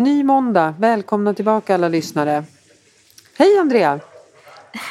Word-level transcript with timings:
Ny 0.00 0.24
måndag, 0.24 0.74
välkomna 0.78 1.34
tillbaka 1.34 1.74
alla 1.74 1.88
lyssnare. 1.88 2.44
Hej 3.38 3.58
Andrea! 3.58 4.00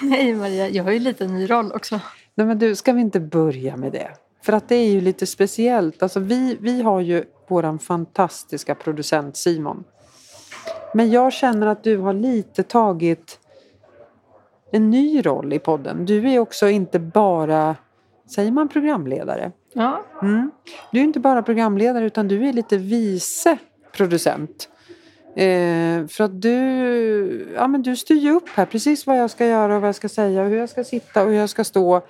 Hej 0.02 0.34
Maria, 0.34 0.70
jag 0.70 0.84
har 0.84 0.92
ju 0.92 1.00
lite 1.00 1.28
ny 1.28 1.50
roll 1.50 1.72
också. 1.72 2.00
Nej 2.36 2.48
men 2.48 2.60
du, 2.60 2.76
ska 2.76 2.94
vi 2.94 3.02
inte 3.02 3.20
börja 3.20 3.78
med 3.78 3.92
det? 3.92 4.10
För 4.44 4.54
att 4.54 4.70
det 4.70 4.76
är 4.76 4.90
ju 4.90 5.02
lite 5.02 5.26
speciellt. 5.26 6.04
Alltså 6.04 6.20
vi, 6.20 6.58
vi 6.62 6.82
har 6.82 7.02
ju 7.02 7.24
våran 7.48 7.80
fantastiska 7.80 8.76
producent 8.76 9.38
Simon. 9.38 9.84
Men 10.94 11.12
jag 11.12 11.34
känner 11.34 11.68
att 11.68 11.84
du 11.84 11.98
har 11.98 12.14
lite 12.14 12.64
tagit 12.64 13.40
en 14.72 14.90
ny 14.90 15.22
roll 15.26 15.54
i 15.54 15.60
podden. 15.60 16.06
Du 16.06 16.32
är 16.32 16.40
också 16.40 16.68
inte 16.68 17.00
bara, 17.00 17.76
säger 18.36 18.52
man 18.52 18.70
programledare? 18.70 19.52
Ja. 19.74 20.06
Mm. 20.22 20.52
Du 20.92 21.00
är 21.00 21.04
inte 21.04 21.20
bara 21.20 21.44
programledare 21.44 22.06
utan 22.06 22.28
du 22.28 22.48
är 22.48 22.54
lite 22.54 22.78
vice 22.78 23.58
producent. 23.92 24.70
Eh, 25.36 26.08
för 26.08 26.22
att 26.24 26.42
du, 26.42 27.52
ja, 27.56 27.68
men 27.68 27.82
du 27.82 27.96
styr 27.96 28.16
ju 28.16 28.32
upp 28.32 28.50
här 28.50 28.66
precis 28.66 29.08
vad 29.08 29.18
jag 29.18 29.30
ska 29.30 29.46
göra 29.46 29.76
och 29.76 29.82
vad 29.82 29.88
jag 29.88 29.96
ska 29.96 30.10
säga 30.10 30.42
och 30.42 30.50
hur 30.50 30.58
jag 30.58 30.70
ska 30.70 30.84
sitta 30.84 31.24
och 31.24 31.30
hur 31.30 31.38
jag 31.38 31.50
ska 31.50 31.64
stå 31.64 32.02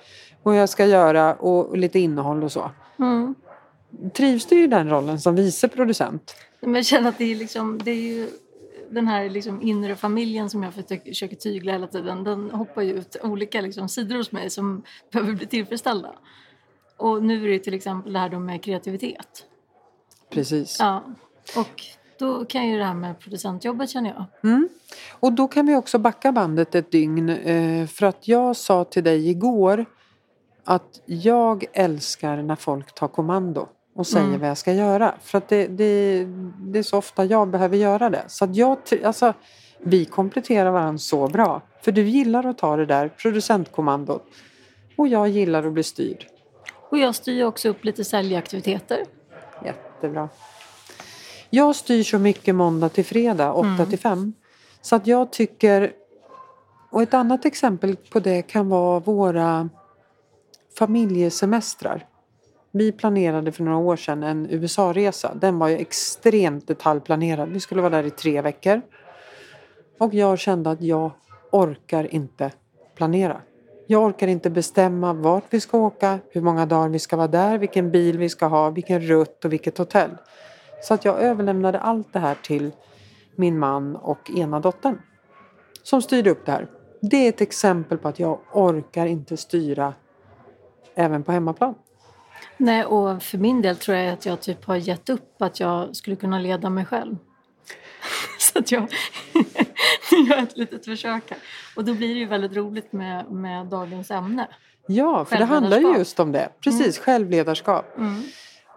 och 0.42 0.52
hur 0.52 0.58
jag 0.58 0.68
ska 0.68 0.86
göra 0.86 1.34
och, 1.34 1.68
och 1.68 1.78
lite 1.78 1.98
innehåll 1.98 2.44
och 2.44 2.52
så. 2.52 2.70
Mm. 2.98 3.34
Trivs 4.14 4.46
du 4.46 4.64
i 4.64 4.66
den 4.66 4.90
rollen 4.90 5.20
som 5.20 5.36
vice 5.36 5.68
producent? 5.68 6.34
Men 6.60 6.74
jag 6.74 6.86
känner 6.86 7.08
att 7.08 7.18
det 7.18 7.24
är, 7.24 7.36
liksom, 7.36 7.80
det 7.84 7.90
är 7.90 8.02
ju 8.02 8.28
den 8.90 9.08
här 9.08 9.30
liksom 9.30 9.62
inre 9.62 9.96
familjen 9.96 10.50
som 10.50 10.62
jag 10.62 10.74
försöker 10.74 11.36
tygla 11.36 11.72
hela 11.72 11.86
tiden. 11.86 12.24
Den 12.24 12.50
hoppar 12.50 12.82
ju 12.82 12.92
ut 12.92 13.16
olika 13.22 13.60
liksom 13.60 13.88
sidor 13.88 14.16
hos 14.16 14.32
mig 14.32 14.50
som 14.50 14.82
behöver 15.12 15.32
bli 15.32 15.46
tillfredsställda. 15.46 16.12
Och 16.96 17.22
nu 17.22 17.44
är 17.44 17.48
det 17.48 17.58
till 17.58 17.74
exempel 17.74 18.12
det 18.12 18.18
här 18.18 18.38
med 18.38 18.62
kreativitet. 18.62 19.44
Precis. 20.30 20.76
Ja, 20.78 21.04
och 21.56 21.82
då 22.20 22.44
kan 22.44 22.68
ju 22.68 22.78
det 22.78 22.84
här 22.84 22.94
med 22.94 23.18
producentjobbet 23.18 23.90
känner 23.90 24.10
jag. 24.10 24.50
Mm. 24.50 24.68
Och 25.20 25.32
då 25.32 25.48
kan 25.48 25.66
vi 25.66 25.76
också 25.76 25.98
backa 25.98 26.32
bandet 26.32 26.74
ett 26.74 26.90
dygn. 26.90 27.28
Eh, 27.28 27.86
för 27.86 28.06
att 28.06 28.28
jag 28.28 28.56
sa 28.56 28.84
till 28.84 29.04
dig 29.04 29.30
igår 29.30 29.84
att 30.64 31.00
jag 31.06 31.64
älskar 31.72 32.36
när 32.42 32.56
folk 32.56 32.94
tar 32.94 33.08
kommando 33.08 33.68
och 33.94 34.06
säger 34.06 34.26
Mm. 34.26 34.40
vad 34.40 34.48
jag 34.48 34.58
ska 34.58 34.72
göra. 34.72 35.14
För 35.22 35.38
att 35.38 35.48
det, 35.48 35.66
det, 35.66 36.24
det 36.58 36.78
är 36.78 36.82
så 36.82 36.98
ofta 36.98 37.24
jag 37.24 37.48
behöver 37.48 37.76
göra 37.76 38.10
det. 38.10 38.24
Så 38.26 38.48
jag, 38.52 38.78
alltså, 39.04 39.34
vi 39.78 40.04
kompletterar 40.04 40.70
varandra 40.70 40.98
så 40.98 41.28
bra. 41.28 41.62
För 41.82 41.92
du 41.92 42.02
gillar 42.02 42.46
att 42.46 42.58
ta 42.58 42.76
det 42.76 42.86
där 42.86 43.08
producentkommandot. 43.08 44.22
Och 44.96 45.08
jag 45.08 45.28
gillar 45.28 45.66
att 45.66 45.72
bli 45.72 45.82
styrd. 45.82 46.26
Och 46.90 46.98
jag 46.98 47.14
styr 47.14 47.44
också 47.44 47.68
upp 47.68 47.84
lite 47.84 48.04
säljaktiviteter. 48.04 49.04
Jättebra. 49.64 50.28
Jag 51.50 51.76
styr 51.76 52.02
så 52.02 52.18
mycket 52.18 52.54
måndag 52.54 52.88
till 52.88 53.04
fredag, 53.04 53.52
8 53.52 53.86
till 53.86 53.98
5. 53.98 54.32
Så 54.80 54.96
att 54.96 55.06
jag 55.06 55.32
tycker... 55.32 55.92
Och 56.90 57.02
ett 57.02 57.14
annat 57.14 57.44
exempel 57.44 57.96
på 57.96 58.20
det 58.20 58.42
kan 58.42 58.68
vara 58.68 59.00
våra 59.00 59.68
familjesemestrar. 60.78 62.06
Vi 62.70 62.92
planerade 62.92 63.52
för 63.52 63.64
några 63.64 63.78
år 63.78 63.96
sedan 63.96 64.22
en 64.22 64.46
USA-resa. 64.50 65.34
Den 65.34 65.58
var 65.58 65.68
ju 65.68 65.76
extremt 65.76 66.66
detaljplanerad. 66.66 67.48
Vi 67.48 67.60
skulle 67.60 67.80
vara 67.80 67.90
där 67.90 68.06
i 68.06 68.10
tre 68.10 68.40
veckor. 68.40 68.80
Och 69.98 70.14
jag 70.14 70.38
kände 70.38 70.70
att 70.70 70.80
jag 70.80 71.10
orkar 71.52 72.14
inte 72.14 72.52
planera. 72.94 73.40
Jag 73.86 74.02
orkar 74.02 74.26
inte 74.26 74.50
bestämma 74.50 75.12
vart 75.12 75.44
vi 75.50 75.60
ska 75.60 75.78
åka, 75.78 76.18
hur 76.30 76.40
många 76.40 76.66
dagar 76.66 76.88
vi 76.88 76.98
ska 76.98 77.16
vara 77.16 77.28
där, 77.28 77.58
vilken 77.58 77.90
bil 77.90 78.18
vi 78.18 78.28
ska 78.28 78.46
ha, 78.46 78.70
vilken 78.70 79.00
rutt 79.00 79.44
och 79.44 79.52
vilket 79.52 79.78
hotell. 79.78 80.10
Så 80.82 80.94
att 80.94 81.04
jag 81.04 81.22
överlämnade 81.22 81.80
allt 81.80 82.12
det 82.12 82.18
här 82.18 82.34
till 82.34 82.70
min 83.36 83.58
man 83.58 83.96
och 83.96 84.30
ena 84.30 84.60
dottern. 84.60 84.98
Som 85.82 86.02
styrde 86.02 86.30
upp 86.30 86.46
det 86.46 86.52
här. 86.52 86.68
Det 87.00 87.16
är 87.16 87.28
ett 87.28 87.40
exempel 87.40 87.98
på 87.98 88.08
att 88.08 88.18
jag 88.18 88.38
orkar 88.52 89.06
inte 89.06 89.36
styra 89.36 89.94
även 90.94 91.22
på 91.22 91.32
hemmaplan. 91.32 91.74
Nej, 92.56 92.84
och 92.84 93.22
för 93.22 93.38
min 93.38 93.62
del 93.62 93.76
tror 93.76 93.96
jag 93.96 94.12
att 94.12 94.26
jag 94.26 94.40
typ 94.40 94.64
har 94.64 94.76
gett 94.76 95.08
upp 95.08 95.42
att 95.42 95.60
jag 95.60 95.96
skulle 95.96 96.16
kunna 96.16 96.38
leda 96.38 96.70
mig 96.70 96.84
själv. 96.84 97.16
Så 98.38 98.58
att 98.58 98.72
jag 98.72 98.82
gör 100.28 100.38
ett 100.42 100.56
litet 100.56 100.84
försök 100.84 101.30
här. 101.30 101.38
Och 101.76 101.84
då 101.84 101.94
blir 101.94 102.14
det 102.14 102.20
ju 102.20 102.26
väldigt 102.26 102.56
roligt 102.56 102.92
med, 102.92 103.30
med 103.30 103.66
dagens 103.66 104.10
ämne. 104.10 104.48
Ja, 104.86 105.24
för 105.24 105.36
det 105.36 105.44
handlar 105.44 105.78
ju 105.78 105.98
just 105.98 106.20
om 106.20 106.32
det. 106.32 106.48
Precis, 106.60 106.98
självledarskap. 106.98 107.98
Mm. 107.98 108.22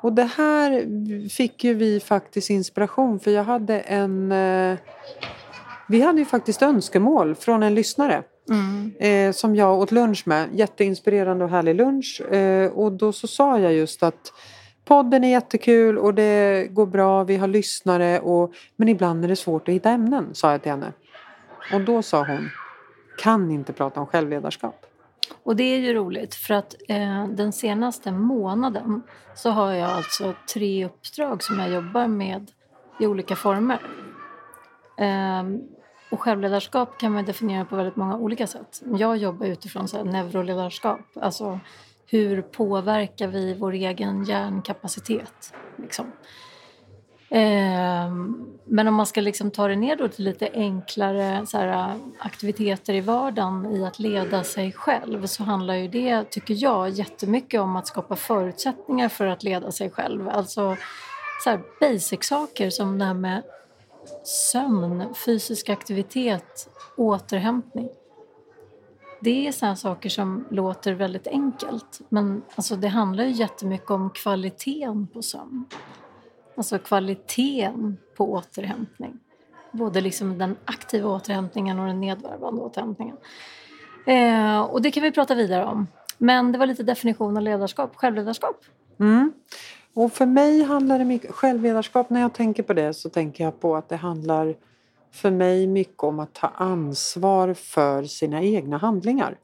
Och 0.03 0.13
det 0.13 0.23
här 0.23 0.85
fick 1.29 1.63
ju 1.63 1.73
vi 1.73 1.99
faktiskt 1.99 2.49
inspiration 2.49 3.19
för 3.19 3.31
jag 3.31 3.43
hade 3.43 3.79
en... 3.79 4.31
Eh, 4.31 4.77
vi 5.87 6.01
hade 6.01 6.19
ju 6.19 6.25
faktiskt 6.25 6.61
önskemål 6.61 7.35
från 7.35 7.63
en 7.63 7.75
lyssnare 7.75 8.23
Mm. 8.49 8.91
eh, 8.99 9.33
som 9.33 9.55
jag 9.55 9.79
åt 9.79 9.91
lunch 9.91 10.23
med. 10.25 10.49
Jätteinspirerande 10.53 11.45
och 11.45 11.51
härlig 11.51 11.75
lunch. 11.75 12.21
Eh, 12.21 12.71
och 12.71 12.91
då 12.91 13.11
så 13.11 13.27
sa 13.27 13.59
jag 13.59 13.73
just 13.73 14.03
att 14.03 14.33
podden 14.85 15.23
är 15.23 15.31
jättekul 15.31 15.97
och 15.97 16.13
det 16.13 16.67
går 16.71 16.85
bra, 16.85 17.23
vi 17.23 17.37
har 17.37 17.47
lyssnare 17.47 18.19
och, 18.19 18.53
men 18.75 18.89
ibland 18.89 19.23
är 19.23 19.27
det 19.27 19.35
svårt 19.35 19.67
att 19.67 19.73
hitta 19.73 19.89
ämnen, 19.89 20.29
sa 20.33 20.51
jag 20.51 20.61
till 20.61 20.71
henne. 20.71 20.93
Och 21.73 21.81
då 21.81 22.01
sa 22.01 22.25
hon, 22.25 22.49
kan 23.17 23.51
inte 23.51 23.73
prata 23.73 23.99
om 23.99 24.07
självledarskap. 24.07 24.85
Och 25.43 25.55
det 25.55 25.63
är 25.63 25.79
ju 25.79 25.93
roligt 25.93 26.35
för 26.35 26.53
att 26.53 26.75
eh, 26.87 27.27
den 27.27 27.51
senaste 27.53 28.11
månaden 28.11 29.03
så 29.35 29.49
har 29.49 29.71
jag 29.71 29.89
alltså 29.89 30.33
tre 30.53 30.85
uppdrag 30.85 31.43
som 31.43 31.59
jag 31.59 31.69
jobbar 31.69 32.07
med 32.07 32.51
i 32.99 33.07
olika 33.07 33.35
former. 33.35 33.79
Eh, 34.97 35.43
och 36.11 36.21
självledarskap 36.21 36.97
kan 36.97 37.11
man 37.11 37.25
definiera 37.25 37.65
på 37.65 37.75
väldigt 37.75 37.95
många 37.95 38.17
olika 38.17 38.47
sätt. 38.47 38.81
Jag 38.85 39.17
jobbar 39.17 39.45
utifrån 39.45 39.87
så 39.87 39.97
här 39.97 40.03
neuroledarskap, 40.03 40.99
alltså 41.21 41.59
hur 42.07 42.41
påverkar 42.41 43.27
vi 43.27 43.53
vår 43.53 43.71
egen 43.71 44.23
hjärnkapacitet? 44.23 45.53
Liksom. 45.75 46.11
Ehm, 47.35 48.45
men 48.65 48.87
om 48.87 48.95
man 48.95 49.05
ska 49.05 49.21
liksom 49.21 49.51
ta 49.51 49.67
det 49.67 49.75
ner 49.75 49.95
då 49.95 50.07
till 50.07 50.25
lite 50.25 50.49
enklare 50.53 51.45
så 51.45 51.57
här, 51.57 51.67
äh, 51.67 51.95
aktiviteter 52.19 52.93
i 52.93 53.01
vardagen 53.01 53.75
i 53.75 53.85
att 53.85 53.99
leda 53.99 54.43
sig 54.43 54.71
själv 54.71 55.25
så 55.25 55.43
handlar 55.43 55.75
ju 55.75 55.87
det, 55.87 56.23
tycker 56.23 56.55
jag, 56.63 56.89
jättemycket 56.89 57.61
om 57.61 57.75
att 57.75 57.87
skapa 57.87 58.15
förutsättningar 58.15 59.09
för 59.09 59.27
att 59.27 59.43
leda 59.43 59.71
sig 59.71 59.89
själv. 59.89 60.29
Alltså 60.29 60.77
så 61.43 61.49
här, 61.49 61.61
basic-saker 61.79 62.69
som 62.69 62.99
det 62.99 63.05
här 63.05 63.13
med 63.13 63.43
sömn, 64.51 65.03
fysisk 65.25 65.69
aktivitet, 65.69 66.69
återhämtning. 66.97 67.89
Det 69.21 69.47
är 69.47 69.51
sådana 69.51 69.75
saker 69.75 70.09
som 70.09 70.45
låter 70.49 70.93
väldigt 70.93 71.27
enkelt 71.27 72.01
men 72.09 72.41
alltså, 72.55 72.75
det 72.75 72.87
handlar 72.87 73.23
ju 73.23 73.31
jättemycket 73.31 73.91
om 73.91 74.09
kvaliteten 74.09 75.07
på 75.07 75.21
sömn. 75.21 75.65
Alltså 76.55 76.79
kvaliteten 76.79 77.97
på 78.17 78.31
återhämtning. 78.31 79.19
Både 79.71 80.01
liksom 80.01 80.37
den 80.37 80.55
aktiva 80.65 81.09
återhämtningen 81.09 81.79
och 81.79 81.87
den 81.87 82.01
nedvarvande 82.01 82.61
återhämtningen. 82.61 83.17
Eh, 84.05 84.61
och 84.61 84.81
det 84.81 84.91
kan 84.91 85.03
vi 85.03 85.11
prata 85.11 85.35
vidare 85.35 85.65
om. 85.65 85.87
Men 86.17 86.51
det 86.51 86.57
var 86.57 86.65
lite 86.65 86.83
definition 86.83 87.37
av 87.37 87.43
ledarskap, 87.43 87.95
självledarskap. 87.95 88.65
Mm. 88.99 89.33
Och 89.93 90.13
för 90.13 90.25
mig 90.25 90.63
handlar 90.63 90.99
det 90.99 91.05
mycket, 91.05 91.31
självledarskap, 91.31 92.09
när 92.09 92.21
jag 92.21 92.33
tänker 92.33 92.63
på 92.63 92.73
det 92.73 92.93
så 92.93 93.09
tänker 93.09 93.43
jag 93.43 93.59
på 93.59 93.75
att 93.75 93.89
det 93.89 93.95
handlar 93.95 94.55
för 95.11 95.31
mig 95.31 95.67
mycket 95.67 96.03
om 96.03 96.19
att 96.19 96.33
ta 96.33 96.47
ansvar 96.47 97.53
för 97.53 98.03
sina 98.03 98.41
egna 98.41 98.77
handlingar. 98.77 99.37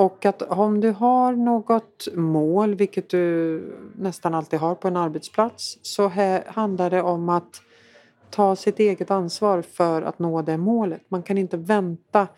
Och 0.00 0.26
att 0.26 0.42
om 0.42 0.80
du 0.80 0.90
har 0.90 1.32
något 1.32 2.08
mål, 2.14 2.74
vilket 2.74 3.08
du 3.08 3.62
nästan 3.96 4.34
alltid 4.34 4.58
har 4.58 4.74
på 4.74 4.88
en 4.88 4.96
arbetsplats, 4.96 5.78
så 5.82 6.08
här 6.08 6.44
handlar 6.46 6.90
det 6.90 7.02
om 7.02 7.28
att 7.28 7.62
ta 8.30 8.56
sitt 8.56 8.78
eget 8.78 9.10
ansvar 9.10 9.62
för 9.62 10.02
att 10.02 10.18
nå 10.18 10.42
det 10.42 10.56
målet. 10.56 11.02
Man 11.08 11.22
kan 11.22 11.38
inte 11.38 11.56
vänta 11.56 12.28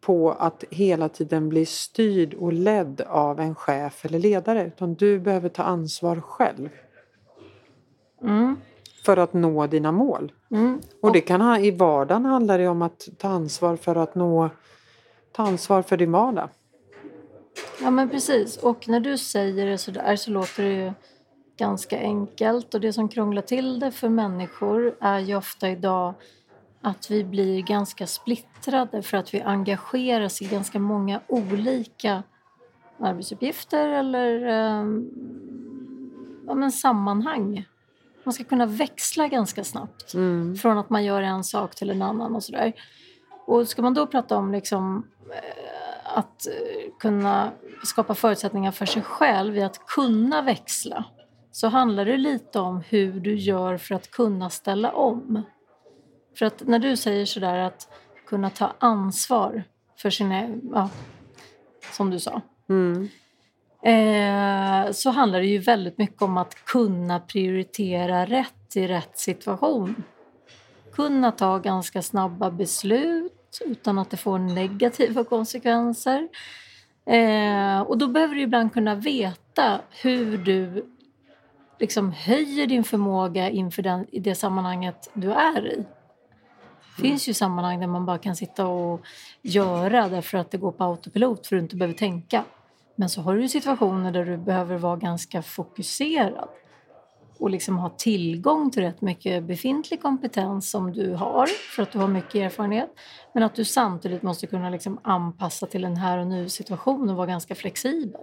på 0.00 0.30
att 0.30 0.64
hela 0.70 1.08
tiden 1.08 1.48
bli 1.48 1.66
styrd 1.66 2.34
och 2.34 2.52
ledd 2.52 3.00
av 3.00 3.40
en 3.40 3.54
chef 3.54 4.04
eller 4.04 4.18
ledare. 4.18 4.66
Utan 4.66 4.94
du 4.94 5.18
behöver 5.18 5.48
ta 5.48 5.62
ansvar 5.62 6.20
själv 6.20 6.68
Mm. 8.22 8.56
för 9.04 9.16
att 9.16 9.32
nå 9.32 9.66
dina 9.66 9.92
mål. 9.92 10.32
Mm. 10.50 10.80
Och 11.02 11.12
det 11.12 11.20
kan 11.20 11.40
ha, 11.40 11.58
i 11.58 11.70
vardagen 11.70 12.24
handlar 12.24 12.58
det 12.58 12.68
om 12.68 12.82
att 12.82 13.08
ta 13.18 13.28
ansvar 13.28 13.76
för 13.76 13.96
att 13.96 14.14
nå 14.14 14.50
ta 15.32 15.42
ansvar 15.42 15.82
för 15.82 15.96
din 15.96 16.12
vardag. 16.12 16.48
Ja 17.82 17.90
men 17.90 18.08
precis. 18.10 18.56
Och 18.56 18.88
när 18.88 19.00
du 19.00 19.18
säger 19.18 19.66
det 19.66 19.78
så 19.78 19.90
där 19.90 20.16
så 20.16 20.30
låter 20.30 20.62
det 20.62 20.72
ju 20.74 20.92
ganska 21.56 21.98
enkelt. 21.98 22.74
Och 22.74 22.80
det 22.80 22.92
som 22.92 23.08
krånglar 23.08 23.42
till 23.42 23.80
det 23.80 23.90
för 23.90 24.08
människor 24.08 24.94
är 25.00 25.18
ju 25.18 25.36
ofta 25.36 25.68
idag 25.68 26.14
att 26.80 27.10
vi 27.10 27.24
blir 27.24 27.62
ganska 27.62 28.06
splittrade 28.06 29.02
för 29.02 29.16
att 29.16 29.34
vi 29.34 29.40
engageras 29.40 30.42
i 30.42 30.44
ganska 30.44 30.78
många 30.78 31.20
olika 31.26 32.22
arbetsuppgifter 33.00 33.88
eller 33.88 34.46
eh, 34.46 34.86
ja, 36.46 36.54
men 36.54 36.72
sammanhang. 36.72 37.64
man 38.24 38.32
ska 38.32 38.44
kunna 38.44 38.66
växla 38.66 39.28
ganska 39.28 39.64
snabbt 39.64 40.14
Mm. 40.14 40.56
från 40.56 40.78
att 40.78 40.90
man 40.90 41.04
gör 41.04 41.22
en 41.22 41.44
sak 41.44 41.74
till 41.74 41.90
en 41.90 42.02
annan 42.02 42.34
och 42.34 42.42
sådär. 42.42 42.72
Och 43.46 43.68
ska 43.68 43.82
man 43.82 43.94
då 43.94 44.06
prata 44.06 44.36
om 44.36 44.52
liksom, 44.52 45.06
eh, 45.30 45.67
att 46.14 46.46
eh, 46.46 46.92
kunna 46.98 47.52
skapa 47.84 48.14
förutsättningar 48.14 48.72
för 48.72 48.86
sig 48.86 49.02
själv 49.02 49.56
i 49.56 49.62
att 49.62 49.86
kunna 49.86 50.42
växla 50.42 51.04
så 51.52 51.68
handlar 51.68 52.04
det 52.04 52.16
lite 52.16 52.58
om 52.60 52.82
hur 52.88 53.20
du 53.20 53.34
gör 53.34 53.76
för 53.76 53.94
att 53.94 54.10
kunna 54.10 54.50
ställa 54.50 54.92
om. 54.92 55.42
För 56.38 56.46
att 56.46 56.62
när 56.66 56.78
du 56.78 56.96
säger 56.96 57.26
sådär 57.26 57.58
att 57.58 57.88
kunna 58.26 58.50
ta 58.50 58.72
ansvar 58.78 59.62
för 59.96 60.10
sina, 60.10 60.48
ja, 60.72 60.90
som 61.92 62.10
du 62.10 62.18
sa, 62.20 62.40
Mm. 62.68 63.08
eh, 63.82 64.92
så 64.92 65.10
handlar 65.10 65.38
det 65.40 65.46
ju 65.46 65.58
väldigt 65.58 65.98
mycket 65.98 66.22
om 66.22 66.36
att 66.36 66.54
kunna 66.64 67.20
prioritera 67.20 68.26
rätt 68.26 68.76
i 68.76 68.86
rätt 68.86 69.18
situation. 69.18 70.02
Kunna 70.92 71.32
ta 71.32 71.58
ganska 71.58 72.02
snabba 72.02 72.50
beslut 72.50 73.37
utan 73.60 73.98
att 73.98 74.10
det 74.10 74.16
får 74.16 74.38
negativa 74.38 75.24
konsekvenser. 75.24 76.28
Eh, 77.06 77.80
och 77.80 77.98
då 77.98 78.06
behöver 78.06 78.34
du 78.34 78.40
ibland 78.40 78.72
kunna 78.72 78.94
veta 78.94 79.80
hur 80.02 80.38
du 80.38 80.86
liksom 81.78 82.12
höjer 82.12 82.66
din 82.66 82.84
förmåga 82.84 83.50
inför 83.50 83.82
den, 83.82 84.06
i 84.10 84.20
det 84.20 84.34
sammanhanget 84.34 85.10
du 85.12 85.32
är 85.32 85.66
i. 85.66 85.84
Det 86.96 87.02
finns 87.02 87.28
ju 87.28 87.34
sammanhang 87.34 87.80
där 87.80 87.86
man 87.86 88.06
bara 88.06 88.18
kan 88.18 88.36
sitta 88.36 88.66
och 88.66 89.00
göra 89.42 90.08
därför 90.08 90.38
att 90.38 90.50
det 90.50 90.58
går 90.58 90.72
på 90.72 90.84
autopilot 90.84 91.46
för 91.46 91.56
att 91.56 91.60
du 91.60 91.62
inte 91.62 91.76
behöver 91.76 91.98
tänka. 91.98 92.44
Men 92.96 93.08
så 93.08 93.20
har 93.20 93.34
du 93.34 93.42
ju 93.42 93.48
situationer 93.48 94.12
där 94.12 94.24
du 94.24 94.36
behöver 94.36 94.78
vara 94.78 94.96
ganska 94.96 95.42
fokuserad 95.42 96.48
och 97.38 97.50
liksom 97.50 97.78
ha 97.78 97.88
tillgång 97.88 98.70
till 98.70 98.82
rätt 98.82 99.00
mycket 99.00 99.42
befintlig 99.44 100.02
kompetens 100.02 100.70
som 100.70 100.92
du 100.92 101.14
har 101.14 101.46
för 101.46 101.82
att 101.82 101.92
du 101.92 101.98
har 101.98 102.08
mycket 102.08 102.34
erfarenhet. 102.34 102.90
Men 103.32 103.42
att 103.42 103.54
du 103.54 103.64
samtidigt 103.64 104.22
måste 104.22 104.46
kunna 104.46 104.70
liksom 104.70 104.98
anpassa 105.02 105.66
till 105.66 105.84
en 105.84 105.96
här 105.96 106.18
och 106.18 106.26
nu 106.26 106.48
situation 106.48 107.10
och 107.10 107.16
vara 107.16 107.26
ganska 107.26 107.54
flexibel. 107.54 108.20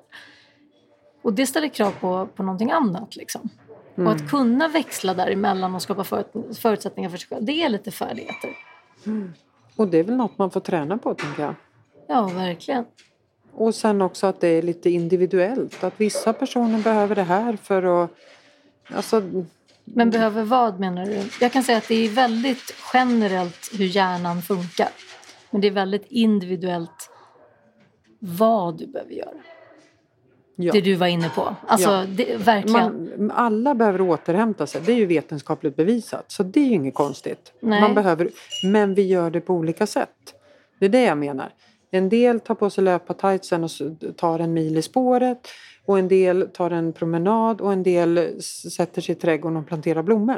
Och 1.21 1.33
det 1.33 1.47
ställer 1.47 1.67
krav 1.67 1.91
på, 1.91 2.27
på 2.35 2.43
någonting 2.43 2.71
annat. 2.71 3.15
Liksom. 3.15 3.49
Och 3.95 4.11
att 4.11 4.29
kunna 4.29 4.67
växla 4.67 5.13
däremellan 5.13 5.75
och 5.75 5.81
skapa 5.81 6.03
för, 6.03 6.25
förutsättningar 6.53 7.09
för 7.09 7.17
sig 7.17 7.27
själv, 7.29 7.45
det 7.45 7.63
är 7.63 7.69
lite 7.69 7.91
färdigheter. 7.91 8.49
Och 9.75 9.87
det 9.87 9.97
är 9.97 10.03
väl 10.03 10.15
något 10.15 10.37
man 10.37 10.51
får 10.51 10.59
träna 10.59 10.97
på 10.97 11.13
tänker 11.13 11.43
jag. 11.43 11.55
Ja, 12.07 12.27
verkligen. 12.27 12.85
Och 13.53 13.75
sen 13.75 14.01
också 14.01 14.27
att 14.27 14.41
det 14.41 14.47
är 14.47 14.61
lite 14.61 14.89
individuellt. 14.89 15.83
Att 15.83 15.93
vissa 15.97 16.33
personer 16.33 16.83
behöver 16.83 17.15
det 17.15 17.23
här 17.23 17.57
för 17.63 18.03
att... 18.03 18.11
Alltså, 18.89 19.21
Men 19.83 20.09
behöver 20.09 20.43
vad 20.43 20.79
menar 20.79 21.05
du? 21.05 21.21
Jag 21.41 21.51
kan 21.51 21.63
säga 21.63 21.77
att 21.77 21.87
det 21.87 22.05
är 22.05 22.09
väldigt 22.09 22.73
generellt 22.93 23.69
hur 23.79 23.85
hjärnan 23.85 24.41
funkar. 24.41 24.89
Men 25.49 25.61
det 25.61 25.67
är 25.67 25.71
väldigt 25.71 26.05
individuellt 26.09 27.09
vad 28.19 28.77
du 28.77 28.87
behöver 28.87 29.11
göra. 29.13 29.37
ja. 30.55 30.73
Det 30.73 30.81
du 30.81 30.95
var 30.95 31.07
inne 31.07 31.29
på. 31.29 31.55
Alltså, 31.67 31.89
Ja. 31.89 32.05
det, 32.09 32.37
verkligen. 32.37 33.11
Man, 33.17 33.31
alla 33.31 33.75
behöver 33.75 34.01
återhämta 34.01 34.67
sig. 34.67 34.81
Det 34.85 34.91
är 34.91 34.95
ju 34.97 35.05
vetenskapligt 35.05 35.75
bevisat. 35.75 36.31
Så 36.31 36.43
det 36.43 36.59
är 36.59 36.65
ju 36.65 36.73
inget 36.73 36.93
konstigt. 36.93 37.53
Nej. 37.59 37.81
Man 37.81 37.93
behöver, 37.95 38.29
men 38.63 38.93
vi 38.95 39.01
gör 39.01 39.29
det 39.29 39.41
på 39.41 39.53
olika 39.53 39.87
sätt. 39.87 40.09
Det 40.79 40.85
är 40.85 40.89
det 40.89 41.01
jag 41.03 41.17
menar. 41.17 41.49
En 41.91 42.09
del 42.09 42.39
tar 42.39 42.55
på 42.55 42.69
sig 42.69 42.83
löpartightsen 42.83 43.63
och 43.63 43.69
tar 44.17 44.39
en 44.39 44.53
mil 44.53 44.77
i 44.77 44.81
spåret. 44.81 45.47
Och 45.85 45.99
en 45.99 46.07
del 46.07 46.49
tar 46.53 46.71
en 46.71 46.93
promenad 46.93 47.61
och 47.61 47.73
en 47.73 47.83
del 47.83 48.41
sätter 48.71 49.01
sig 49.01 49.15
i 49.15 49.19
trädgården 49.19 49.57
och 49.57 49.67
planterar 49.67 50.03
blommor. 50.03 50.37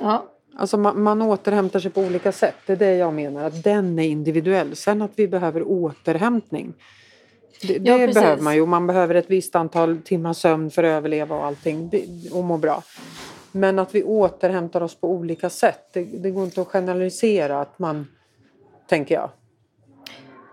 Ja, 0.00 0.26
Alltså 0.60 0.76
man, 0.78 1.02
man 1.02 1.22
återhämtar 1.22 1.80
sig 1.80 1.90
på 1.90 2.00
olika 2.00 2.32
sätt. 2.32 2.54
Det 2.66 2.72
är 2.72 2.76
det 2.76 2.94
jag 2.96 3.14
menar. 3.14 3.44
Att 3.44 3.64
den 3.64 3.98
är 3.98 4.02
individuell. 4.08 4.76
Sen 4.76 5.02
att 5.02 5.10
vi 5.16 5.28
behöver 5.28 5.62
återhämtning. 5.68 6.74
Det, 7.62 7.72
Ja, 7.72 7.98
det 7.98 8.06
precis. 8.06 8.14
behöver 8.22 8.42
man 8.42 8.54
ju. 8.54 8.66
Man 8.66 8.86
behöver 8.86 9.14
ett 9.14 9.30
visst 9.30 9.54
antal 9.56 9.98
timmar 10.04 10.32
sömn 10.32 10.70
för 10.70 10.82
att 10.84 10.88
överleva 10.88 11.36
och 11.36 11.44
allting. 11.44 11.90
Och 12.32 12.44
må 12.44 12.56
bra. 12.56 12.82
Men 13.52 13.78
att 13.78 13.94
vi 13.94 14.02
återhämtar 14.02 14.80
oss 14.82 14.94
på 14.94 15.10
olika 15.10 15.50
sätt. 15.50 15.88
Det, 15.92 16.04
det 16.04 16.30
går 16.30 16.44
inte 16.44 16.60
att 16.60 16.68
generalisera 16.68 17.60
att 17.60 17.78
man, 17.78 18.06
tänker 18.88 19.14
jag. 19.14 19.30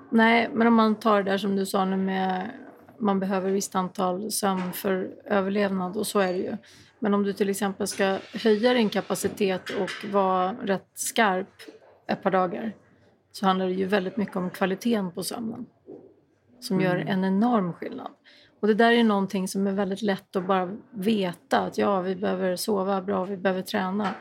nej, 0.09 0.49
men 0.53 0.67
om 0.67 0.73
man 0.73 0.95
tar 0.95 1.23
det 1.23 1.31
där 1.31 1.37
som 1.37 1.55
du 1.55 1.65
sa 1.65 1.85
nu 1.85 1.97
med 1.97 2.49
man 2.97 3.19
behöver 3.19 3.51
visst 3.51 3.75
antal 3.75 4.31
sömn 4.31 4.73
för 4.73 5.09
överlevnad 5.25 5.97
och 5.97 6.07
så 6.07 6.19
är 6.19 6.33
det 6.33 6.39
ju. 6.39 6.57
Men 6.99 7.13
om 7.13 7.23
du 7.23 7.33
till 7.33 7.49
exempel 7.49 7.87
ska 7.87 8.17
höja 8.33 8.73
din 8.73 8.89
kapacitet 8.89 9.69
och 9.69 10.09
vara 10.11 10.55
rätt 10.63 10.89
skarp 10.93 11.49
ett 12.07 12.23
par 12.23 12.31
dagar 12.31 12.73
så 13.31 13.45
handlar 13.45 13.65
det 13.65 13.73
ju 13.73 13.85
väldigt 13.85 14.17
mycket 14.17 14.35
om 14.35 14.49
kvaliteten 14.49 15.11
på 15.11 15.23
sömnen 15.23 15.65
som 16.59 16.81
gör 16.81 16.95
en 16.95 17.25
enorm 17.25 17.73
skillnad. 17.73 18.11
Och 18.59 18.67
det 18.67 18.73
där 18.73 18.91
är 18.91 19.03
någonting 19.03 19.47
som 19.47 19.67
är 19.67 19.71
väldigt 19.71 20.01
lätt 20.01 20.35
att 20.35 20.47
bara 20.47 20.77
veta 20.91 21.59
att 21.59 21.77
ja, 21.77 22.01
vi 22.01 22.15
behöver 22.15 22.55
sova 22.55 23.01
bra, 23.01 23.25
vi 23.25 23.37
behöver 23.37 23.61
träna. 23.61 24.15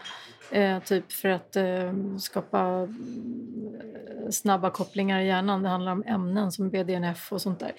Eh, 0.50 0.82
typ 0.82 1.12
för 1.12 1.29
att 1.29 1.56
eh, 1.56 1.94
skapa 2.19 2.88
eh, 2.88 4.31
snabba 4.31 4.71
kopplingar 4.71 5.21
i 5.21 5.26
hjärnan. 5.26 5.62
Det 5.62 5.69
handlar 5.69 5.93
om 5.93 6.03
ämnen 6.06 6.53
som 6.53 6.71
BDNF 6.71 7.32
och 7.32 7.43
sånt 7.43 7.61
där. 7.61 7.73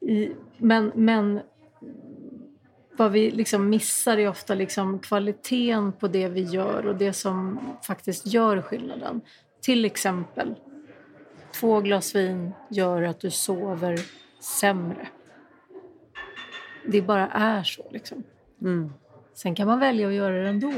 I, 0.00 0.32
men, 0.58 0.92
men 0.94 1.40
vad 2.96 3.12
vi 3.12 3.30
liksom 3.30 3.68
missar 3.68 4.18
är 4.18 4.28
ofta 4.28 4.54
liksom 4.54 4.98
kvaliteten 4.98 5.92
på 5.92 6.08
det 6.08 6.28
vi 6.28 6.42
gör 6.42 6.86
och 6.86 6.96
det 6.96 7.12
som 7.12 7.60
faktiskt 7.86 8.26
gör 8.26 8.62
skillnaden. 8.62 9.20
Till 9.60 9.84
exempel, 9.84 10.54
två 11.60 11.80
glas 11.80 12.14
vin 12.14 12.52
gör 12.70 13.02
att 13.02 13.20
du 13.20 13.30
sover 13.30 13.98
sämre. 14.60 15.08
Det 16.86 17.02
bara 17.02 17.28
är 17.28 17.62
så. 17.62 17.90
Liksom. 17.90 18.22
Mm. 18.60 18.92
Sen 19.34 19.54
kan 19.54 19.66
man 19.66 19.80
välja 19.80 20.08
att 20.08 20.14
göra 20.14 20.42
det 20.42 20.48
ändå 20.48 20.72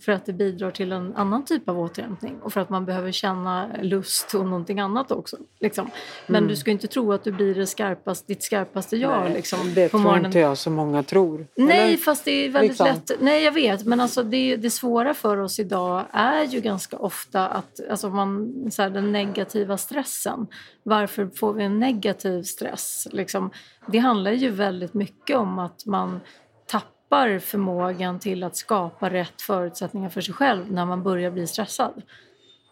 för 0.00 0.12
att 0.12 0.26
det 0.26 0.32
bidrar 0.32 0.70
till 0.70 0.92
en 0.92 1.16
annan 1.16 1.44
typ 1.44 1.68
av 1.68 1.80
återhämtning 1.80 2.38
och 2.42 2.52
för 2.52 2.60
att 2.60 2.70
man 2.70 2.84
behöver 2.84 3.12
känna 3.12 3.68
lust 3.82 4.34
och 4.34 4.44
någonting 4.46 4.80
annat 4.80 5.10
också. 5.12 5.36
Liksom. 5.60 5.90
Men 6.26 6.46
du 6.48 6.56
ska 6.56 6.70
inte 6.70 6.86
tro 6.86 7.12
att 7.12 7.24
du 7.24 7.32
blir 7.32 7.54
det 7.54 7.66
skarpaste, 7.66 8.24
ditt 8.32 8.42
skarpaste 8.42 8.96
jag 8.96 9.30
liksom, 9.32 9.74
det 9.74 9.88
på 9.88 9.90
tror 9.90 10.00
morgonen. 10.00 10.26
inte 10.26 10.38
jag 10.38 10.58
så 10.58 10.70
många 10.70 11.02
tror. 11.02 11.46
Nej, 11.56 11.88
Eller? 11.88 11.96
fast 11.96 12.24
det 12.24 12.30
är 12.30 12.48
väldigt 12.50 12.70
Liksom. 12.70 12.86
lätt. 12.86 13.10
Nej, 13.20 13.44
jag 13.44 13.52
vet. 13.52 13.84
Men 13.86 14.00
alltså 14.00 14.22
det, 14.22 14.56
det 14.56 14.70
svåra 14.70 15.14
för 15.14 15.36
oss 15.36 15.58
idag 15.58 16.04
är 16.12 16.44
ju 16.44 16.60
ganska 16.60 16.96
ofta 16.98 17.48
att 17.48 17.80
alltså 17.90 18.10
man, 18.10 18.52
så 18.70 18.82
här, 18.82 18.90
den 18.90 19.12
negativa 19.12 19.76
stressen. 19.78 20.46
Varför 20.82 21.30
får 21.36 21.52
vi 21.52 21.64
en 21.64 21.78
negativ 21.78 22.42
stress? 22.42 23.08
Liksom, 23.12 23.50
det 23.86 23.98
handlar 23.98 24.30
ju 24.32 24.50
väldigt 24.50 24.94
mycket 24.94 25.36
om 25.36 25.58
att 25.58 25.86
man 25.86 26.20
tappar 26.66 26.95
förmågan 27.38 28.18
till 28.18 28.44
att 28.44 28.56
skapa 28.56 29.10
rätt 29.10 29.42
förutsättningar 29.42 30.08
för 30.08 30.20
sig 30.20 30.34
själv 30.34 30.72
när 30.72 30.86
man 30.86 31.02
börjar 31.02 31.30
bli 31.30 31.46
stressad. 31.46 32.02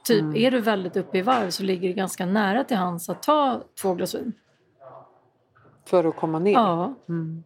Typ, 0.05 0.21
Mm. 0.23 0.37
är 0.37 0.51
du 0.51 0.61
väldigt 0.61 0.97
uppe 0.97 1.19
i 1.19 1.23
varv 1.23 1.51
så 1.51 1.63
ligger 1.63 1.89
det 1.89 1.95
ganska 1.95 2.27
nära 2.27 2.65
till 2.65 2.77
hands 2.77 3.09
att 3.09 3.23
ta 3.23 3.63
två 3.83 3.95
glas 3.95 4.15
vin. 4.15 4.33
För 5.87 6.05
att 6.05 6.17
komma 6.17 6.39
ner. 6.39 6.53
Ja, 6.53 6.95
Mm. 7.09 7.45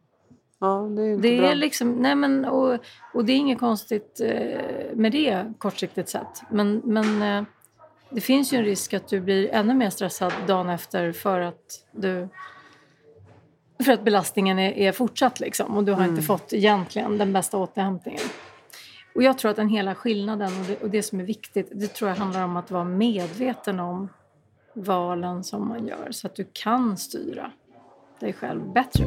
Ja, 0.61 0.88
det 0.97 1.02
är 1.02 1.12
inte 1.14 1.28
Det 1.28 1.38
bra. 1.38 1.50
är 1.50 1.54
liksom, 1.54 1.92
nej 1.92 2.14
men, 2.14 2.45
och, 2.45 2.78
och 3.14 3.25
det 3.25 3.33
är 3.33 3.37
inget 3.37 3.59
konstigt 3.59 4.21
eh, 4.25 4.61
med 4.95 5.12
det 5.12 5.52
kortsiktigt 5.59 6.09
sett. 6.09 6.42
Men, 6.50 6.83
men 6.85 7.23
eh, 7.23 7.45
det 8.11 8.21
finns 8.21 8.52
ju 8.52 8.59
en 8.59 8.64
risk 8.64 8.95
att 8.95 9.09
du 9.09 9.21
blir 9.21 9.49
ännu 9.54 9.75
mer 9.75 9.90
stressad 9.90 10.33
dagen 10.47 10.68
efter 10.68 11.12
för 11.12 11.40
att 11.40 11.85
du 11.92 12.28
för 13.85 13.92
att 13.92 14.04
belastningen 14.04 14.58
är, 14.58 14.73
är 14.73 14.92
fortsatt 14.92 15.40
liksom 15.40 15.76
och 15.76 15.85
du 15.85 15.92
har 15.92 16.04
inte 16.04 16.23
fått 16.23 16.52
egentligen 16.52 17.18
den 17.18 17.32
bästa 17.32 17.58
återhämtningen. 17.58 18.23
Och 19.14 19.23
jag 19.23 19.38
tror 19.38 19.50
att 19.50 19.56
den 19.56 19.68
hela 19.68 19.94
skillnaden 19.94 20.61
och 20.61 20.66
det, 20.66 20.82
och 20.82 20.90
det 20.90 21.02
som 21.02 21.20
är 21.20 21.25
viktigt, 21.25 21.68
det 21.73 21.87
tror 21.87 22.11
jag 22.11 22.16
handlar 22.16 22.44
om 22.44 22.56
att 22.56 22.70
vara 22.70 22.85
medveten 22.85 23.80
om 23.80 24.08
valen 24.75 25.44
som 25.44 25.68
man 25.68 25.87
gör 25.87 26.08
så 26.11 26.26
att 26.26 26.35
du 26.35 26.49
kan 26.52 26.97
styra 26.97 27.50
dig 28.20 28.32
själv 28.32 28.73
bättre. 28.73 29.04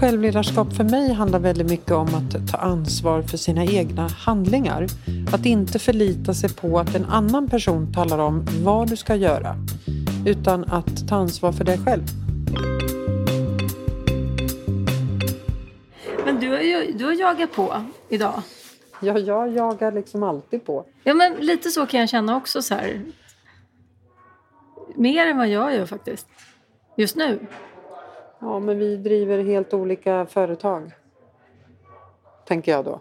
Självledarskap 0.00 0.72
för 0.72 0.84
mig 0.84 1.12
handlar 1.12 1.38
väldigt 1.38 1.70
mycket 1.70 1.90
om 1.90 2.06
att 2.14 2.52
ta 2.52 2.58
ansvar 2.58 3.22
för 3.22 3.36
sina 3.36 3.64
egna 3.64 4.08
handlingar. 4.08 4.86
Att 5.32 5.46
inte 5.46 5.78
förlita 5.78 6.34
sig 6.34 6.54
på 6.54 6.78
att 6.78 6.94
en 6.94 7.04
annan 7.04 7.48
person 7.48 7.92
talar 7.92 8.18
om 8.18 8.46
vad 8.64 8.88
du 8.88 8.96
ska 8.96 9.14
göra. 9.14 9.56
Utan 10.26 10.64
att 10.64 11.08
ta 11.08 11.14
ansvar 11.14 11.52
för 11.52 11.64
dig 11.64 11.78
själv. 11.78 12.02
Men 16.24 16.40
du 16.40 16.48
har 16.48 16.60
ju 16.60 16.92
du 16.92 17.04
har 17.04 17.12
jagat 17.12 17.52
på 17.52 17.84
idag. 18.08 18.42
Ja, 19.00 19.18
jag 19.18 19.52
jagar 19.52 19.92
liksom 19.92 20.22
alltid 20.22 20.64
på. 20.64 20.84
Ja, 21.04 21.14
men 21.14 21.32
lite 21.34 21.70
så 21.70 21.86
kan 21.86 22.00
jag 22.00 22.08
känna 22.08 22.36
också 22.36 22.62
så 22.62 22.74
här. 22.74 23.02
Mer 24.94 25.26
än 25.26 25.38
vad 25.38 25.48
jag 25.48 25.74
gör 25.74 25.86
faktiskt. 25.86 26.26
Just 26.96 27.16
nu. 27.16 27.46
Ja, 28.40 28.58
men 28.58 28.78
vi 28.78 28.96
driver 28.96 29.44
helt 29.44 29.74
olika 29.74 30.26
företag. 30.26 30.92
Tänker 32.46 32.72
jag 32.72 32.84
då. 32.84 33.00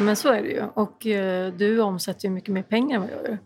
Men 0.00 0.16
så 0.16 0.28
är 0.28 0.42
det 0.42 0.48
ju. 0.48 0.62
Och 0.74 1.06
eh, 1.06 1.52
du 1.52 1.80
omsätter 1.80 2.24
ju 2.24 2.30
mycket 2.30 2.54
mer 2.54 2.62
pengar 2.62 2.96
än 2.96 3.02
vad 3.02 3.10
jag 3.10 3.22
gör. 3.30 3.38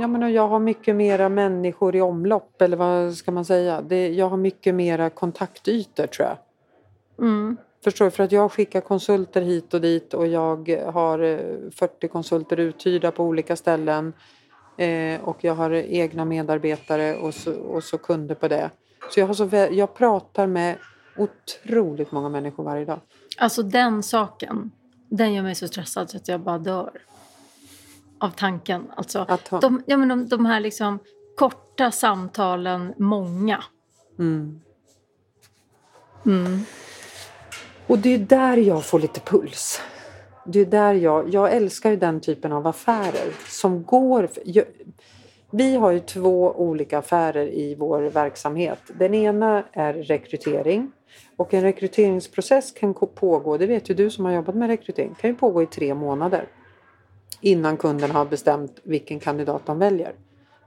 Ja, 0.00 0.06
men 0.06 0.32
jag 0.32 0.48
har 0.48 0.58
mycket 0.58 0.96
mera 0.96 1.28
människor 1.28 1.96
i 1.96 2.00
omlopp, 2.00 2.62
eller 2.62 2.76
vad 2.76 3.14
ska 3.14 3.30
man 3.30 3.44
säga? 3.44 3.80
Det, 3.80 4.08
jag 4.08 4.28
har 4.28 4.36
mycket 4.36 4.74
mera 4.74 5.10
kontaktytor, 5.10 6.06
tror 6.06 6.28
jag. 6.28 6.36
Mm. 7.26 7.56
Förstår 7.84 8.04
du? 8.04 8.10
För 8.10 8.24
att 8.24 8.32
jag 8.32 8.52
skickar 8.52 8.80
konsulter 8.80 9.40
hit 9.40 9.74
och 9.74 9.80
dit 9.80 10.14
och 10.14 10.26
jag 10.26 10.68
har 10.92 11.18
eh, 11.18 11.38
40 11.70 12.08
konsulter 12.08 12.60
uthyrda 12.60 13.10
på 13.10 13.24
olika 13.24 13.56
ställen. 13.56 14.12
Eh, 14.76 15.24
och 15.24 15.44
jag 15.44 15.54
har 15.54 15.70
egna 15.70 16.24
medarbetare 16.24 17.16
och 17.16 17.34
så, 17.34 17.52
och 17.52 17.84
så 17.84 17.98
kunder 17.98 18.34
på 18.34 18.48
det. 18.48 18.70
Så 19.10 19.20
jag, 19.20 19.26
har 19.26 19.34
så, 19.34 19.48
jag 19.70 19.94
pratar 19.94 20.46
med 20.46 20.76
otroligt 21.16 22.12
många 22.12 22.28
människor 22.28 22.64
varje 22.64 22.84
dag. 22.84 23.00
Alltså 23.38 23.62
den 23.62 24.02
saken, 24.02 24.70
den 25.08 25.32
gör 25.32 25.42
mig 25.42 25.54
så 25.54 25.68
stressad 25.68 26.10
så 26.10 26.16
att 26.16 26.28
jag 26.28 26.40
bara 26.40 26.58
dör. 26.58 26.90
Av 28.18 28.30
tanken. 28.30 28.86
Alltså, 28.94 29.18
ha, 29.50 29.60
de, 29.60 29.82
ja, 29.86 29.96
men 29.96 30.08
de, 30.08 30.28
de 30.28 30.46
här 30.46 30.60
liksom 30.60 30.98
korta 31.36 31.90
samtalen, 31.90 32.94
många. 32.96 33.64
mm. 34.18 34.60
Mm. 36.26 36.64
Och 37.86 37.98
det 37.98 38.14
är 38.14 38.18
där 38.18 38.56
jag 38.56 38.84
får 38.84 39.00
lite 39.00 39.20
puls. 39.20 39.80
Det 40.46 40.60
är 40.60 40.66
där 40.66 40.94
jag, 40.94 41.34
jag 41.34 41.52
älskar 41.52 41.90
ju 41.90 41.96
den 41.96 42.20
typen 42.20 42.52
av 42.52 42.66
affärer 42.66 43.34
som 43.48 43.84
går... 43.84 44.28
Jag, 44.44 44.64
vi 45.50 45.76
har 45.76 45.90
ju 45.90 46.00
två 46.00 46.52
olika 46.56 46.98
affärer 46.98 47.46
i 47.46 47.74
vår 47.74 48.02
verksamhet. 48.02 48.78
Den 48.98 49.14
ena 49.14 49.64
är 49.72 49.94
rekrytering. 49.94 50.92
Och 51.36 51.54
en 51.54 51.62
rekryteringsprocess 51.62 52.72
kan 52.72 52.94
pågå, 52.94 53.56
det 53.56 53.66
vet 53.66 53.90
ju 53.90 53.94
du 53.94 54.10
som 54.10 54.24
har 54.24 54.32
jobbat 54.32 54.54
med 54.54 54.68
rekrytering, 54.68 55.14
kan 55.20 55.30
ju 55.30 55.36
pågå 55.36 55.62
i 55.62 55.66
tre 55.66 55.94
månader. 55.94 56.48
Innan 57.40 57.76
kunden 57.76 58.10
har 58.10 58.24
bestämt 58.24 58.80
vilken 58.82 59.20
kandidat 59.20 59.66
de 59.66 59.78
väljer. 59.78 60.12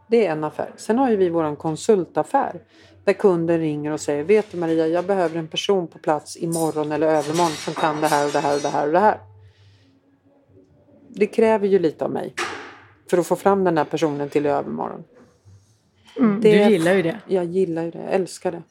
Det 0.08 0.28
är 0.28 0.32
en 0.32 0.44
affär. 0.44 0.72
Sen 0.76 0.98
har 0.98 1.10
ju 1.10 1.16
vi 1.16 1.30
vår 1.30 1.56
konsultaffär. 1.56 2.62
Där 3.04 3.14
kunden 3.14 3.60
ringer 3.60 3.92
och 3.92 4.00
säger, 4.00 4.24
vet 4.24 4.52
du 4.52 4.58
Maria, 4.58 4.88
jag 4.88 5.06
behöver 5.06 5.40
en 5.40 5.48
person 5.48 5.88
på 5.88 6.00
plats 6.00 6.38
imorgon 6.38 6.92
eller 6.92 7.08
övermorgon 7.08 7.52
som 7.52 7.74
kan 7.74 8.02
det 8.02 8.08
här 8.08 8.26
och 8.26 8.32
det 8.32 8.40
här 8.40 8.56
och 8.56 8.62
det 8.62 8.70
här 8.70 8.88
och 8.88 8.94
det 8.94 9.00
här. 9.00 9.20
Det 11.10 11.28
kräver 11.28 11.68
ju 11.68 11.80
lite 11.80 12.06
av 12.06 12.12
mig. 12.12 12.34
För 13.10 13.18
att 13.18 13.28
få 13.28 13.36
fram 13.36 13.64
den 13.64 13.76
där 13.76 13.86
personen 13.86 14.30
till 14.30 14.46
övermorgon. 14.46 15.04
Mm. 16.18 16.42
Det- 16.42 16.66
Du 16.66 16.72
gillar 16.72 16.94
ju 16.94 17.02
det. 17.02 17.20
Jag 17.28 17.46
gillar 17.46 17.84
ju 17.84 17.92
det, 17.92 18.00
jag 18.00 18.14
älskar 18.14 18.52
det. 18.52 18.62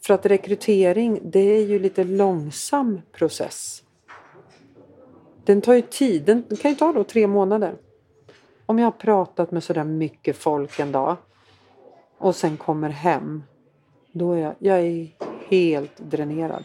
För 0.00 0.14
att 0.14 0.26
rekrytering, 0.26 1.20
det 1.24 1.38
är 1.40 1.64
ju 1.66 1.78
lite 1.78 2.04
långsam 2.04 3.00
process. 3.12 3.82
Den 5.44 5.60
tar 5.60 5.74
ju 5.74 5.80
tid, 5.82 6.22
den 6.24 6.44
kan 6.62 6.70
ju 6.70 6.76
ta 6.76 6.92
då 6.92 7.04
tre 7.04 7.26
månader. 7.26 7.74
Om 8.66 8.78
jag 8.78 8.86
har 8.86 8.90
pratat 8.92 9.50
med 9.50 9.64
sådär 9.64 9.84
mycket 9.84 10.36
folk 10.36 10.78
en 10.78 10.92
dag 10.92 11.16
och 12.18 12.36
sen 12.36 12.56
kommer 12.56 12.88
hem, 12.90 13.42
då 14.12 14.32
är 14.32 14.38
jag, 14.38 14.54
jag 14.58 14.78
är 14.80 15.08
helt 15.48 15.96
dränerad. 15.98 16.64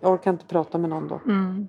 Jag 0.00 0.12
orkar 0.12 0.30
inte 0.30 0.44
prata 0.46 0.78
med 0.78 0.90
någon 0.90 1.08
då. 1.08 1.20
Mm. 1.26 1.68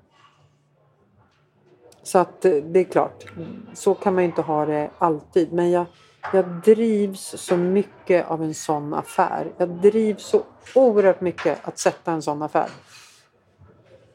Så 2.04 2.20
att 2.20 2.46
eh, 2.46 2.52
det 2.52 2.80
är 2.80 2.84
klart, 2.84 3.26
så 3.74 3.94
kan 3.94 4.14
man 4.14 4.24
ju 4.24 4.30
inte 4.30 4.42
ha 4.42 4.66
det 4.66 4.90
alltid. 4.98 5.54
Men 5.54 5.72
jag, 5.72 5.86
jag 6.34 6.46
drivs 6.46 7.36
så 7.38 7.58
mycket 7.58 8.28
av 8.28 8.44
en 8.44 8.54
sån 8.54 8.94
affär. 8.94 9.52
Jag 9.58 9.70
drivs 9.70 10.24
så 10.24 10.44
oerhört 10.76 11.22
mycket 11.22 11.68
att 11.68 11.80
sätta 11.80 12.12
en 12.12 12.22
sån 12.22 12.42
affär. 12.42 12.70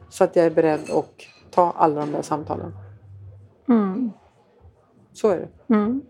Så 0.08 0.24
att 0.24 0.36
jag 0.36 0.46
är 0.46 0.50
beredd 0.50 0.90
att 0.90 1.14
ta 1.50 1.70
alla 1.76 2.00
de 2.00 2.12
där 2.12 2.22
samtalen. 2.22 2.72
Mm. 3.68 4.10
Så 5.12 5.28
är 5.28 5.36
det. 5.36 5.74
Mm. 5.74 6.02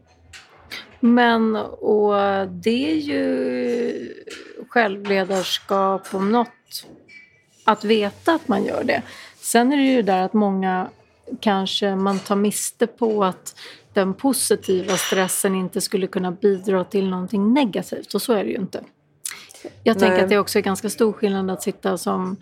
Men 1.01 1.57
och 1.57 2.15
det 2.49 2.91
är 2.93 2.97
ju 2.97 4.15
självledarskap 4.69 6.15
om 6.15 6.33
något. 6.33 6.49
Att 7.65 7.85
veta 7.85 8.35
att 8.35 8.49
man 8.49 8.65
gör 8.65 8.85
det. 8.85 9.03
Sen 9.37 9.73
är 9.73 9.77
det 9.77 9.83
ju 9.83 10.03
där 10.03 10.23
att 10.23 10.33
många 10.33 10.89
kanske 11.41 11.97
man 11.97 12.19
tar 12.19 12.37
miste 12.37 12.87
på 12.87 13.25
att 13.25 13.59
den 13.93 14.15
positiva 14.15 14.97
stressen 14.97 15.55
inte 15.55 15.81
skulle 15.81 16.07
kunna 16.07 16.33
bidra 16.33 16.85
till 16.85 17.11
någonting 17.11 17.53
negativt. 17.53 18.15
Och 18.15 18.23
så 18.23 18.33
är 18.33 18.45
det 18.45 18.51
ju 18.51 18.57
inte. 18.57 18.85
Jag 19.83 19.99
tänker 19.99 20.15
Nej. 20.15 20.25
att 20.25 20.31
det 20.31 20.39
också 20.39 20.59
är 20.59 20.63
ganska 20.63 20.91
stor 20.91 21.13
skillnad 21.13 21.51
att 21.51 21.63
sitta 21.63 21.99
som 21.99 22.37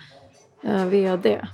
eh, 0.64 0.84
VD 0.84 1.46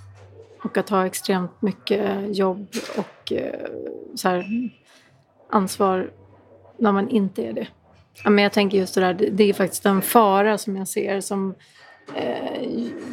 och 0.62 0.77
att 0.77 0.89
ha 0.89 1.07
extremt 1.07 1.62
mycket 1.62 2.37
jobb 2.37 2.67
och 2.97 3.33
eh, 3.33 3.71
så 4.15 4.29
här, 4.29 4.71
ansvar 5.51 6.11
när 6.77 6.93
man 6.93 7.09
inte 7.09 7.43
är 7.43 7.53
det. 7.53 7.67
Ja, 8.25 8.31
men 8.31 8.45
jag 8.45 8.53
tänker 8.53 8.79
just 8.79 8.95
det 8.95 9.01
där, 9.01 9.15
det, 9.33 9.45
är 9.45 9.53
faktiskt 9.53 9.87
en 9.87 10.03
fara 10.03 10.59
som 10.59 10.77
jag 10.77 10.89
ser 10.89 11.21
som 11.21 11.55
eh, 12.15 12.62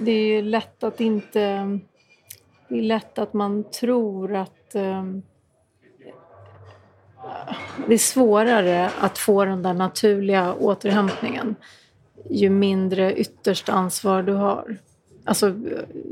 det 0.02 0.12
är 0.12 0.42
lätt 0.42 0.84
att 0.84 1.02
inte 1.02 1.80
det 2.70 2.78
är 2.78 2.82
lätt 2.82 3.20
att 3.20 3.34
man 3.34 3.64
tror 3.64 4.36
att 4.36 4.76
eh, 4.76 5.04
det 7.88 7.94
är 7.94 7.98
svårare 7.98 8.90
att 9.00 9.18
få 9.18 9.46
den 9.46 9.64
där 9.64 9.74
naturliga 9.74 10.54
återhämtningen 10.54 11.56
ju 12.30 12.50
mindre 12.50 13.14
ytterst 13.14 13.70
ansvar 13.70 14.24
du 14.24 14.34
har. 14.34 14.78
Alltså 15.26 15.54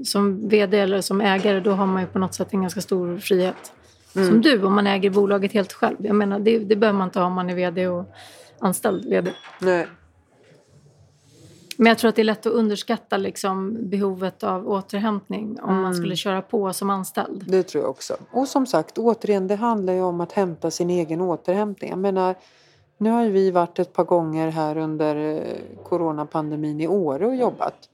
som 0.04 0.50
vd 0.50 0.80
eller 0.80 1.02
som 1.02 1.22
ägare 1.22 1.60
då 1.60 1.72
har 1.72 1.86
man 1.86 2.02
ju 2.02 2.08
på 2.08 2.20
något 2.20 2.34
sätt 2.34 2.54
en 2.54 2.62
ganska 2.62 2.82
stor 2.82 3.18
frihet. 3.18 3.74
Som 4.14 4.42
du 4.42 4.64
om 4.64 4.74
man 4.74 4.88
äger 4.88 5.10
bolaget 5.10 5.54
helt 5.54 5.74
själv. 5.74 5.96
Jag 6.00 6.16
menar 6.16 6.40
det, 6.40 6.60
det 6.60 6.76
behöver 6.76 6.98
man 6.98 7.08
inte 7.08 7.20
ha 7.20 7.26
om 7.26 7.34
man 7.34 7.50
är 7.50 7.56
vd 7.56 7.88
och 7.88 8.06
anställd 8.60 9.06
vd. 9.06 9.32
Nej. 9.60 9.88
Men 11.78 11.88
jag 11.88 11.98
tror 11.98 12.10
att 12.10 12.16
det 12.16 12.22
är 12.22 12.24
lätt 12.24 12.46
att 12.46 12.54
underskatta 12.54 13.18
liksom, 13.18 13.78
behovet 13.80 14.44
av 14.44 14.70
återhämtning 14.70 15.60
om 15.62 15.82
man 15.82 15.96
skulle 15.96 16.16
köra 16.16 16.42
på 16.42 16.74
som 16.74 16.90
anställd. 16.90 17.44
Det 17.48 17.64
tror 17.64 17.84
jag 17.84 17.90
också. 17.90 18.18
Och 18.32 18.48
som 18.48 18.66
sagt, 18.66 18.98
återigen, 18.98 19.48
det 19.48 19.56
handlar 19.56 19.94
ju 19.94 20.02
om 20.02 20.22
att 20.22 20.32
hämta 20.32 20.72
sin 20.72 20.90
egen 20.90 21.22
återhämtning. 21.22 21.90
Jag 21.90 22.00
menar, 22.00 22.36
nu 22.98 23.10
har 23.10 23.26
vi 23.26 23.52
varit 23.52 23.80
ett 23.80 23.94
par 23.94 24.04
gånger 24.04 24.50
här 24.50 24.78
under 24.78 25.16
eh, 25.16 25.84
coronapandemin 25.84 26.82
i 26.82 26.88
Åre 26.88 27.26
och 27.26 27.36
jobbat. 27.36 27.90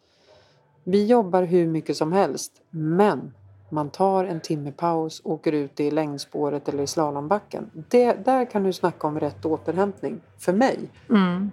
Vi 0.83 1.05
jobbar 1.05 1.43
hur 1.43 1.67
mycket 1.67 1.97
som 1.97 2.11
helst, 2.11 2.51
men 2.69 3.33
man 3.69 3.89
tar 3.89 4.25
en 4.25 4.39
timme 4.39 4.71
paus, 4.71 5.21
åker 5.23 5.51
ut 5.51 5.79
i 5.79 5.91
längdspåret 5.91 6.69
eller 6.69 6.83
i 6.83 6.87
slalombacken. 6.87 7.69
Det, 7.89 8.25
där 8.25 8.45
kan 8.45 8.63
du 8.63 8.73
snacka 8.73 9.07
om 9.07 9.19
rätt 9.19 9.45
återhämtning, 9.45 10.21
för 10.37 10.53
mig. 10.53 10.79
Mm. 11.09 11.51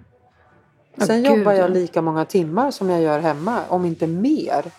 Sen 0.97 1.23
gud, 1.23 1.37
jobbar 1.37 1.51
jag 1.51 1.69
ja. 1.69 1.73
lika 1.73 2.01
många 2.01 2.25
timmar 2.25 2.71
som 2.71 2.89
jag 2.89 3.01
gör 3.01 3.19
hemma, 3.19 3.61
om 3.69 3.85
inte 3.85 4.07
mer. 4.07 4.71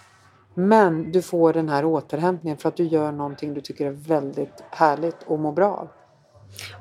Men 0.54 1.12
du 1.12 1.22
får 1.22 1.52
den 1.52 1.68
här 1.68 1.84
återhämtningen 1.84 2.58
för 2.58 2.68
att 2.68 2.76
du 2.76 2.84
gör 2.84 3.12
någonting 3.12 3.54
du 3.54 3.60
tycker 3.60 3.86
är 3.86 3.90
väldigt 3.90 4.64
härligt 4.70 5.22
och 5.26 5.38
mår 5.38 5.52
bra 5.52 5.76
av. 5.76 5.88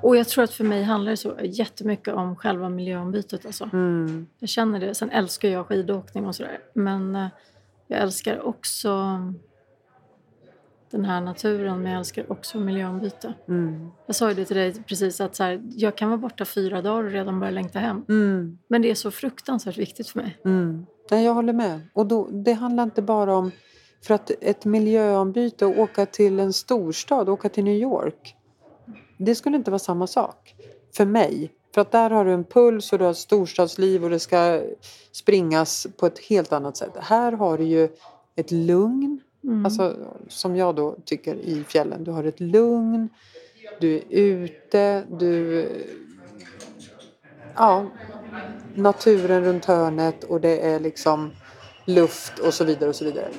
Och 0.02 0.18
jag 0.18 0.28
tror 0.28 0.44
att 0.44 0.52
för 0.52 0.64
mig 0.64 0.84
handlar 0.84 1.12
det 1.12 1.18
så 1.18 1.34
jättemycket 1.44 2.14
om 2.14 2.36
själva 2.36 2.70
miljöombytet. 2.70 3.46
Alltså. 3.46 3.70
Mm. 3.74 4.28
Jag 4.40 4.50
känner 4.50 4.80
det. 4.80 4.96
Sen 4.96 5.12
älskar 5.12 5.50
jag 5.50 5.68
skidåkning 5.68 6.28
och 6.28 6.36
sådär. 6.36 6.60
Men 6.74 7.16
eh, 7.16 7.28
jag 7.88 8.00
älskar 8.00 8.48
också 8.48 9.20
den 10.92 11.06
här 11.06 11.22
naturen 11.22 11.82
men 11.82 11.92
jag 11.92 12.00
älskar 12.00 12.32
också 12.32 12.60
miljöombyte. 12.60 13.34
Mm. 13.48 13.92
Jag 14.06 14.16
sa 14.16 14.30
ju 14.30 14.36
det 14.36 14.46
till 14.46 14.56
dig 14.56 14.84
precis 14.84 15.22
att 15.22 15.36
så 15.36 15.44
här, 15.44 15.62
jag 15.70 15.98
kan 15.98 16.10
vara 16.10 16.18
borta 16.18 16.46
fyra 16.46 16.82
dagar 16.82 17.04
och 17.04 17.12
redan 17.12 17.40
börja 17.40 17.52
längta 17.52 17.80
hem. 17.80 18.06
Mm. 18.10 18.58
Men 18.68 18.82
det 18.82 18.92
är 18.92 18.96
så 18.96 19.12
fruktansvärt 19.12 19.78
viktigt 19.78 20.08
för 20.08 20.20
mig. 20.20 20.38
Mm. 20.46 20.86
Nej, 21.12 21.26
jag 21.26 21.34
håller 21.34 21.54
med. 21.54 21.82
Och 21.94 22.06
då, 22.06 22.28
det 22.28 22.54
handlar 22.54 22.84
inte 22.84 23.02
bara 23.02 23.36
om 23.36 23.52
för 24.02 24.14
att 24.14 24.32
ett 24.42 24.66
miljöombyte 24.66 25.66
och 25.66 25.80
åka 25.80 26.06
till 26.06 26.40
en 26.40 26.54
storstad, 26.54 27.30
åka 27.30 27.50
till 27.50 27.64
New 27.64 27.76
York. 27.76 28.36
Det 29.18 29.36
skulle 29.36 29.58
inte 29.58 29.72
vara 29.72 29.80
samma 29.80 30.08
sak 30.08 30.56
för 30.96 31.06
mig. 31.06 31.52
För 31.74 31.82
att 31.82 31.92
där 31.92 32.10
har 32.10 32.26
du 32.26 32.34
en 32.34 32.44
puls 32.44 32.94
och 32.94 33.00
du 33.00 33.06
har 33.06 33.14
storstadsliv 33.14 34.04
och 34.04 34.10
det 34.10 34.20
ska 34.20 34.62
springas 35.12 35.88
på 35.98 36.06
ett 36.06 36.20
helt 36.20 36.54
annat 36.54 36.78
sätt. 36.78 36.92
Här 36.96 37.32
har 37.32 37.58
du 37.58 37.64
ju 37.64 37.90
ett 38.36 38.52
lugn, 38.52 39.20
Mm. 39.44 39.66
alltså, 39.66 39.96
som 40.28 40.56
jag 40.56 40.76
då 40.76 40.96
tycker 41.06 41.36
i 41.36 41.64
fjällen. 41.64 42.04
Du 42.04 42.12
har 42.12 42.24
ett 42.24 42.40
lugn, 42.40 43.10
du 43.80 43.96
är 43.96 44.04
ute, 44.10 45.04
du... 45.10 45.68
Ja, 47.56 47.86
naturen 48.76 49.44
runt 49.44 49.66
hörnet 49.66 50.24
och 50.24 50.42
det 50.42 50.60
är 50.60 50.80
liksom 50.80 51.32
luft 51.86 52.40
och 52.40 52.54
så 52.54 52.64
vidare 52.64 52.90
och 52.90 52.96
så 52.96 53.06
vidare. 53.06 53.30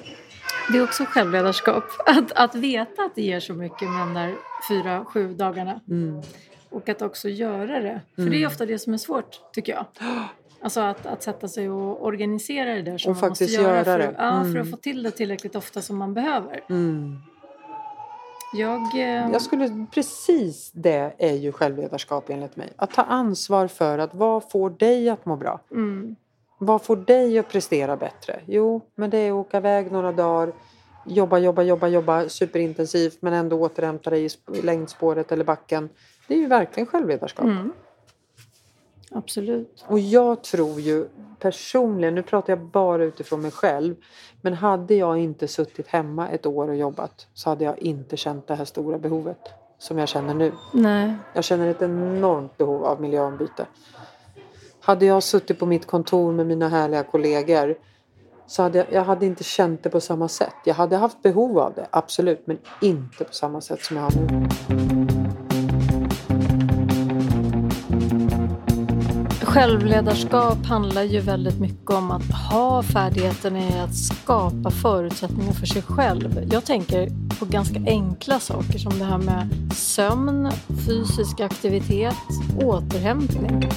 Det 0.73 0.79
är 0.79 0.85
också 0.85 1.05
självledarskap. 1.05 1.85
Att, 2.07 2.33
att 2.33 2.55
veta 2.55 3.03
att 3.03 3.15
det 3.15 3.23
ger 3.23 3.41
så 3.41 3.55
mycket 3.55 3.89
med 3.91 4.01
de 4.01 4.15
där 4.15 4.35
fyra, 4.69 5.05
sju 5.05 5.35
dagarna. 5.35 5.81
Mm. 5.89 6.23
Och 6.71 6.89
att 6.89 7.03
också 7.03 7.29
göra 7.29 7.81
det. 7.81 8.01
För 8.15 8.31
det 8.31 8.43
är 8.43 8.47
ofta 8.47 8.67
det 8.67 8.79
som 8.79 8.95
är 8.95 8.99
svårt, 8.99 9.41
tycker 9.53 9.73
jag. 9.73 9.87
Alltså 10.63 10.81
att, 10.81 11.07
att 11.07 11.23
sätta 11.23 11.49
sig 11.49 11.71
och 11.71 12.05
organisera 12.05 12.75
det 12.75 12.83
där 12.83 12.99
som 12.99 13.11
Och 13.11 13.17
man 13.17 13.21
faktiskt 13.31 13.51
måste 13.51 13.63
göra, 13.63 13.75
göra 13.75 13.85
för, 13.85 13.99
det. 13.99 14.15
Ja, 14.19 14.31
för 14.43 14.49
Mm. 14.51 14.63
att 14.63 14.71
få 14.71 14.77
till 14.77 15.03
det 15.03 15.11
tillräckligt 15.11 15.57
ofta 15.57 15.83
som 15.83 15.97
man 15.97 16.15
behöver. 16.15 16.61
Mm. 16.69 17.17
Jag, 18.55 18.81
eh, 18.95 19.31
Jag 19.33 19.43
skulle, 19.43 19.87
precis 19.95 20.71
det 20.75 21.13
är 21.19 21.33
ju 21.33 21.53
självledarskap 21.53 22.31
enligt 22.31 22.57
mig. 22.57 22.73
Att 22.77 22.91
ta 22.91 23.03
ansvar 23.03 23.67
för 23.67 23.99
att 23.99 24.15
vad 24.15 24.51
får 24.51 24.71
dig 24.71 25.09
att 25.09 25.27
må 25.27 25.37
bra? 25.37 25.61
mm, 25.71 26.17
Vad 26.59 26.83
får 26.83 26.97
dig 26.97 27.39
att 27.39 27.49
prestera 27.49 27.97
bättre? 27.97 28.41
Jo, 28.47 28.81
men 28.95 29.11
det 29.11 29.19
är 29.19 29.31
att 29.31 29.47
åka 29.47 29.57
iväg 29.57 29.93
några 29.93 30.13
dagar, 30.13 30.53
jobba, 31.07 31.39
jobba, 31.39 31.63
jobba, 31.63 31.89
jobba 31.89 32.29
superintensivt 32.29 33.19
men 33.23 33.33
ändå 33.33 33.61
återhämta 33.61 34.11
dig 34.11 34.29
i 34.55 34.63
längdspåret 34.63 35.33
eller 35.33 35.45
backen. 35.45 35.89
Det 36.29 36.35
är 36.35 36.39
ju 36.39 36.47
verkligen 36.47 36.87
självledarskap. 36.87 37.45
mm. 37.45 37.73
Absolut. 39.15 39.85
Och 39.89 39.99
jag 39.99 40.43
tror 40.43 40.81
ju 40.81 41.09
personligen, 41.39 42.15
nu 42.15 42.23
pratar 42.23 42.53
jag 42.53 42.61
bara 42.61 43.05
utifrån 43.05 43.43
mig 43.43 43.51
själv, 43.51 43.95
men 44.41 44.55
hade 44.55 44.95
jag 44.95 45.19
inte 45.19 45.49
suttit 45.49 45.89
hemma 45.89 46.29
ett 46.29 46.47
år 46.47 46.69
och 46.69 46.77
jobbat 46.77 47.27
så 47.35 47.51
hade 47.51 47.65
jag 47.65 47.79
inte 47.79 48.17
känt 48.17 48.47
det 48.47 48.55
här 48.55 48.65
stora 48.65 48.99
behovet 48.99 49.39
som 49.79 49.99
jag 49.99 50.09
känner 50.09 50.35
nu. 50.35 50.53
Nej. 50.73 51.15
Jag 51.35 51.45
känner 51.45 51.69
ett 51.69 51.83
enormt 51.83 52.59
behov 52.59 52.85
av 52.85 53.01
miljöombyte. 53.01 53.67
Hade 54.81 55.07
jag 55.07 55.23
suttit 55.23 55.59
på 55.59 55.67
mitt 55.67 55.87
kontor 55.87 56.33
med 56.33 56.47
mina 56.47 56.69
härliga 56.69 57.03
kollegor 57.03 57.77
så 58.47 58.63
hade 58.63 58.79
jag, 58.79 58.87
jag 58.93 59.05
hade 59.05 59.27
inte 59.27 59.45
känt 59.45 59.83
det 59.83 59.91
på 59.91 60.01
samma 60.01 60.29
sätt. 60.29 60.55
Jag 60.65 60.75
hade 60.75 60.97
haft 60.97 61.23
behov 61.23 61.59
av 61.59 61.75
det, 61.75 61.87
absolut, 61.91 62.47
men 62.47 62.59
inte 62.81 63.25
på 63.25 63.33
samma 63.33 63.61
sätt 63.61 63.83
som 63.83 63.97
jag 63.97 64.03
har 64.03 64.11
nu. 64.11 65.02
Självledarskap 69.53 70.67
handlar 70.67 71.03
ju 71.03 71.21
väldigt 71.21 71.61
mycket 71.61 71.91
om 71.91 72.11
att 72.11 72.31
ha 72.51 72.83
färdigheten 72.83 73.57
i 73.57 73.81
att 73.81 73.97
skapa 73.97 74.71
förutsättningar 74.71 75.53
för 75.53 75.67
sig 75.67 75.83
själv. 75.83 76.49
Jag 76.53 76.65
tänker 76.65 77.09
på 77.39 77.45
ganska 77.45 77.81
enkla 77.87 78.41
saker 78.41 78.79
som 78.79 78.99
det 78.99 79.05
här 79.05 79.19
med 79.19 79.49
sömn, 79.75 80.51
fysisk 80.87 81.41
aktivitet, 81.41 82.15
återhämtning. 82.63 83.71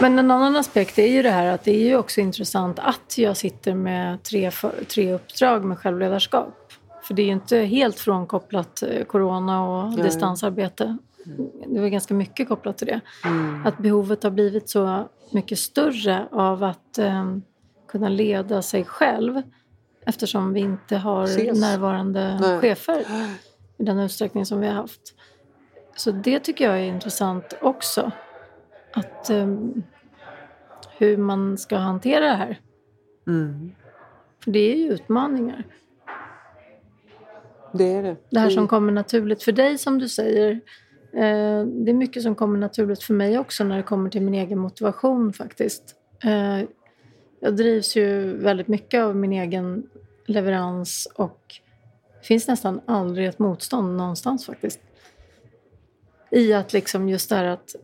Men 0.00 0.18
en 0.18 0.30
annan 0.30 0.56
aspekt 0.56 0.98
är 0.98 1.06
ju 1.06 1.22
det 1.22 1.30
här 1.30 1.46
att 1.46 1.64
det 1.64 1.76
är 1.76 1.84
ju 1.84 1.96
också 1.96 2.20
intressant 2.20 2.78
att 2.78 3.18
jag 3.18 3.36
sitter 3.36 3.74
med 3.74 4.22
tre, 4.22 4.50
tre 4.94 5.12
uppdrag 5.12 5.64
med 5.64 5.78
självledarskap. 5.78 6.72
För 7.02 7.14
det 7.14 7.22
är 7.22 7.26
ju 7.26 7.32
inte 7.32 7.58
helt 7.58 8.00
frånkopplat 8.00 8.82
eh, 8.82 9.04
corona 9.04 9.62
och 9.68 9.92
Nej. 9.92 10.02
distansarbete. 10.02 10.98
Det 11.66 11.80
var 11.80 11.88
ganska 11.88 12.14
mycket 12.14 12.48
kopplat 12.48 12.78
till 12.78 12.86
det. 12.86 13.00
Mm. 13.24 13.66
Att 13.66 13.78
behovet 13.78 14.22
har 14.22 14.30
blivit 14.30 14.68
så 14.68 15.08
mycket 15.30 15.58
större 15.58 16.28
av 16.32 16.64
att 16.64 16.98
eh, 16.98 17.36
kunna 17.88 18.08
leda 18.08 18.62
sig 18.62 18.84
själv 18.84 19.42
eftersom 20.06 20.52
vi 20.52 20.60
inte 20.60 20.96
har 20.96 21.24
Ses. 21.24 21.60
närvarande 21.60 22.38
Nej. 22.40 22.60
chefer 22.60 23.04
i 23.78 23.84
den 23.84 23.98
utsträckning 23.98 24.46
som 24.46 24.60
vi 24.60 24.66
har 24.66 24.74
haft. 24.74 25.14
Så 25.96 26.10
det 26.10 26.40
tycker 26.40 26.64
jag 26.64 26.80
är 26.80 26.84
intressant 26.84 27.54
också. 27.60 28.12
Att 28.92 29.30
ehm, 29.30 29.82
hur 30.96 31.16
man 31.16 31.58
ska 31.58 31.76
hantera 31.76 32.24
det 32.24 32.34
här. 32.34 32.60
Mm. 33.26 33.72
För 34.44 34.50
det 34.50 34.72
är 34.72 34.76
ju 34.76 34.92
utmaningar. 34.92 35.64
Det 37.72 37.92
är 37.92 38.02
det. 38.02 38.16
Det 38.30 38.40
här 38.40 38.50
som 38.50 38.68
kommer 38.68 38.92
naturligt 38.92 39.42
för 39.42 39.52
dig 39.52 39.78
som 39.78 39.98
du 39.98 40.08
säger. 40.08 40.60
Eh, 41.12 41.64
det 41.66 41.90
är 41.90 41.94
mycket 41.94 42.22
som 42.22 42.34
kommer 42.34 42.58
naturligt 42.58 43.02
för 43.02 43.14
mig 43.14 43.38
också 43.38 43.64
när 43.64 43.76
det 43.76 43.82
kommer 43.82 44.10
till 44.10 44.22
min 44.22 44.34
egen 44.34 44.58
motivation 44.58 45.32
faktiskt. 45.32 45.94
Eh, 46.24 46.68
jag 47.40 47.56
drivs 47.56 47.96
ju 47.96 48.36
väldigt 48.36 48.68
mycket 48.68 49.02
av 49.02 49.16
min 49.16 49.32
egen 49.32 49.86
leverans 50.26 51.08
och 51.14 51.40
det 52.20 52.26
finns 52.26 52.48
nästan 52.48 52.80
aldrig 52.86 53.28
ett 53.28 53.38
motstånd 53.38 53.96
någonstans 53.96 54.46
faktiskt. 54.46 54.80
I 56.30 56.52
att 56.52 56.72
liksom 56.72 57.08
just 57.08 57.28
det 57.28 57.36
här 57.36 57.44
att 57.44 57.74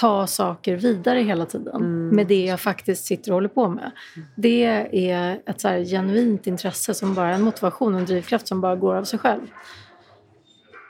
ta 0.00 0.26
saker 0.26 0.76
vidare 0.76 1.20
hela 1.20 1.46
tiden 1.46 1.76
Mm. 1.76 2.08
med 2.08 2.26
det 2.26 2.44
jag 2.44 2.60
faktiskt 2.60 3.04
sitter 3.04 3.30
och 3.30 3.34
håller 3.34 3.48
på 3.48 3.68
med. 3.68 3.90
Det 4.36 4.64
är 4.92 5.40
ett 5.46 5.60
så 5.60 5.68
här 5.68 5.84
genuint 5.84 6.46
intresse 6.46 6.94
som 6.94 7.14
bara 7.14 7.34
en 7.34 7.42
motivation 7.42 7.94
och 7.94 8.00
en 8.00 8.06
drivkraft 8.06 8.48
som 8.48 8.60
bara 8.60 8.76
går 8.76 8.94
av 8.94 9.04
sig 9.04 9.18
själv. 9.18 9.40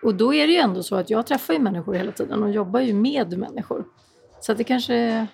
Och 0.03 0.15
då 0.15 0.35
är 0.35 0.47
det 0.47 0.53
ju 0.53 0.59
ändå 0.59 0.83
så 0.83 0.97
att 0.97 1.11
jag 1.11 1.27
träffar 1.27 1.55
ju 1.55 1.61
människor 1.61 1.95
hela 1.95 2.13
tiden 2.13 2.43
och 2.43 2.51
jobbar 2.51 2.81
ju 2.81 2.95
med 2.95 3.39
människor. 3.39 3.85
Så 4.41 4.53
att 4.53 4.59
det 4.59 4.65
kanske 4.65 5.27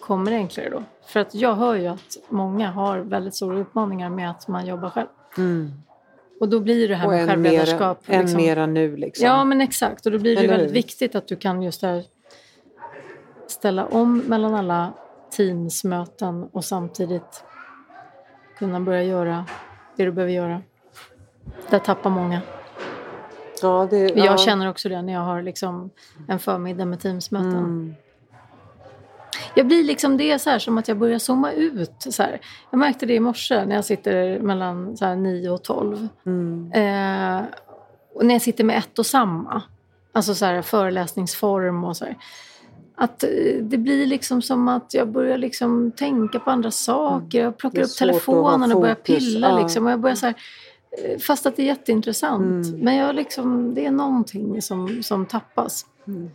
kommer 0.00 0.32
enklare 0.32 0.70
då. 0.70 0.82
För 1.06 1.20
att 1.20 1.34
jag 1.34 1.54
hör 1.54 1.74
ju 1.74 1.86
att 1.86 2.16
många 2.28 2.70
har 2.70 2.98
väldigt 2.98 3.34
stora 3.34 3.58
utmaningar 3.58 4.10
med 4.10 4.30
att 4.30 4.48
man 4.48 4.66
jobbar 4.66 4.90
själv. 4.90 5.06
Mm. 5.38 5.72
Och 6.40 6.48
då 6.48 6.60
blir 6.60 6.88
det 6.88 6.94
här 6.94 7.06
Och 7.06 7.12
med 7.12 7.22
än 7.22 7.28
självledarskap. 7.28 8.08
mera, 8.08 8.18
än 8.18 8.22
liksom- 8.24 8.42
mera 8.42 8.66
nu 8.66 8.96
liksom. 8.96 9.26
Ja, 9.26 9.44
men 9.44 9.60
exakt. 9.60 10.06
Och 10.06 10.12
då 10.12 10.18
blir 10.18 10.36
det 10.36 10.46
väldigt 10.46 10.72
viktigt 10.72 11.14
att 11.14 11.28
du 11.28 11.36
kan 11.36 11.62
just 11.62 11.80
där 11.80 12.04
ställa 13.46 13.86
om 13.86 14.18
mellan 14.18 14.54
alla 14.54 14.92
teamsmöten 15.30 16.48
och 16.52 16.64
samtidigt 16.64 17.44
kunna 18.58 18.80
börja 18.80 19.02
göra 19.02 19.44
det 19.96 20.04
du 20.04 20.12
behöver 20.12 20.32
göra. 20.32 20.62
Där 21.70 21.78
tappar 21.78 22.10
många. 22.10 22.40
Ja, 23.62 23.86
det, 23.90 23.98
Jag 23.98 24.26
ja. 24.26 24.38
känner 24.38 24.68
också 24.68 24.88
det 24.88 25.02
när 25.02 25.12
jag 25.12 25.20
har 25.20 25.42
liksom 25.42 25.90
en 26.28 26.38
förmiddag 26.38 26.84
med 26.84 27.00
teamsmöten. 27.00 27.54
Mm. 27.54 27.94
Jag 29.54 29.66
blir 29.66 29.84
liksom, 29.84 30.16
det 30.16 30.38
så 30.38 30.50
här 30.50 30.58
som 30.58 30.78
att 30.78 30.88
jag 30.88 30.98
börjar 30.98 31.18
zooma 31.18 31.52
ut. 31.52 31.94
Så 31.98 32.22
här. 32.22 32.40
Jag 32.70 32.78
märkte 32.78 33.06
det 33.06 33.14
i 33.14 33.20
morse 33.20 33.64
när 33.64 33.74
jag 33.74 33.84
sitter 33.84 34.40
mellan 34.40 34.96
så 34.96 35.04
här 35.04 35.16
9 35.16 35.50
och 35.50 35.62
12. 35.62 36.08
Mm. 36.26 36.72
Eh, 36.72 37.44
och 38.14 38.26
när 38.26 38.34
jag 38.34 38.42
sitter 38.42 38.64
med 38.64 38.78
ett 38.78 38.98
och 38.98 39.06
samma, 39.06 39.62
alltså 40.12 40.34
så 40.34 40.44
här 40.44 40.62
föreläsningsform 40.62 41.84
och 41.84 41.96
så 41.96 42.04
här, 42.04 42.16
att 42.94 43.22
eh, 43.22 43.28
det 43.60 43.78
blir 43.78 44.06
liksom 44.06 44.42
som 44.42 44.68
att 44.68 44.94
jag 44.94 45.08
börjar 45.08 45.38
liksom 45.38 45.90
tänka 45.90 46.38
på 46.38 46.50
andra 46.50 46.70
saker. 46.70 47.42
Jag 47.42 47.56
plockar 47.56 47.82
upp 47.82 47.96
telefonen 47.98 48.72
och 48.72 48.80
börjar 48.80 48.94
pilla. 48.94 49.58
Liksom, 49.58 49.86
och 49.86 49.92
jag 49.92 50.00
börjar 50.00 50.16
så 50.16 50.26
här, 50.26 50.34
fast 51.20 51.46
att 51.46 51.56
det 51.56 51.62
är 51.62 51.66
jätteintressant. 51.66 52.66
Mm. 52.66 52.80
Men 52.80 52.96
jag 52.96 53.14
liksom, 53.14 53.74
det 53.74 53.86
är 53.86 53.90
någonting 53.90 54.62
som, 54.62 55.02
som 55.02 55.26
tappas. 55.26 55.86
Mm. 56.06 56.30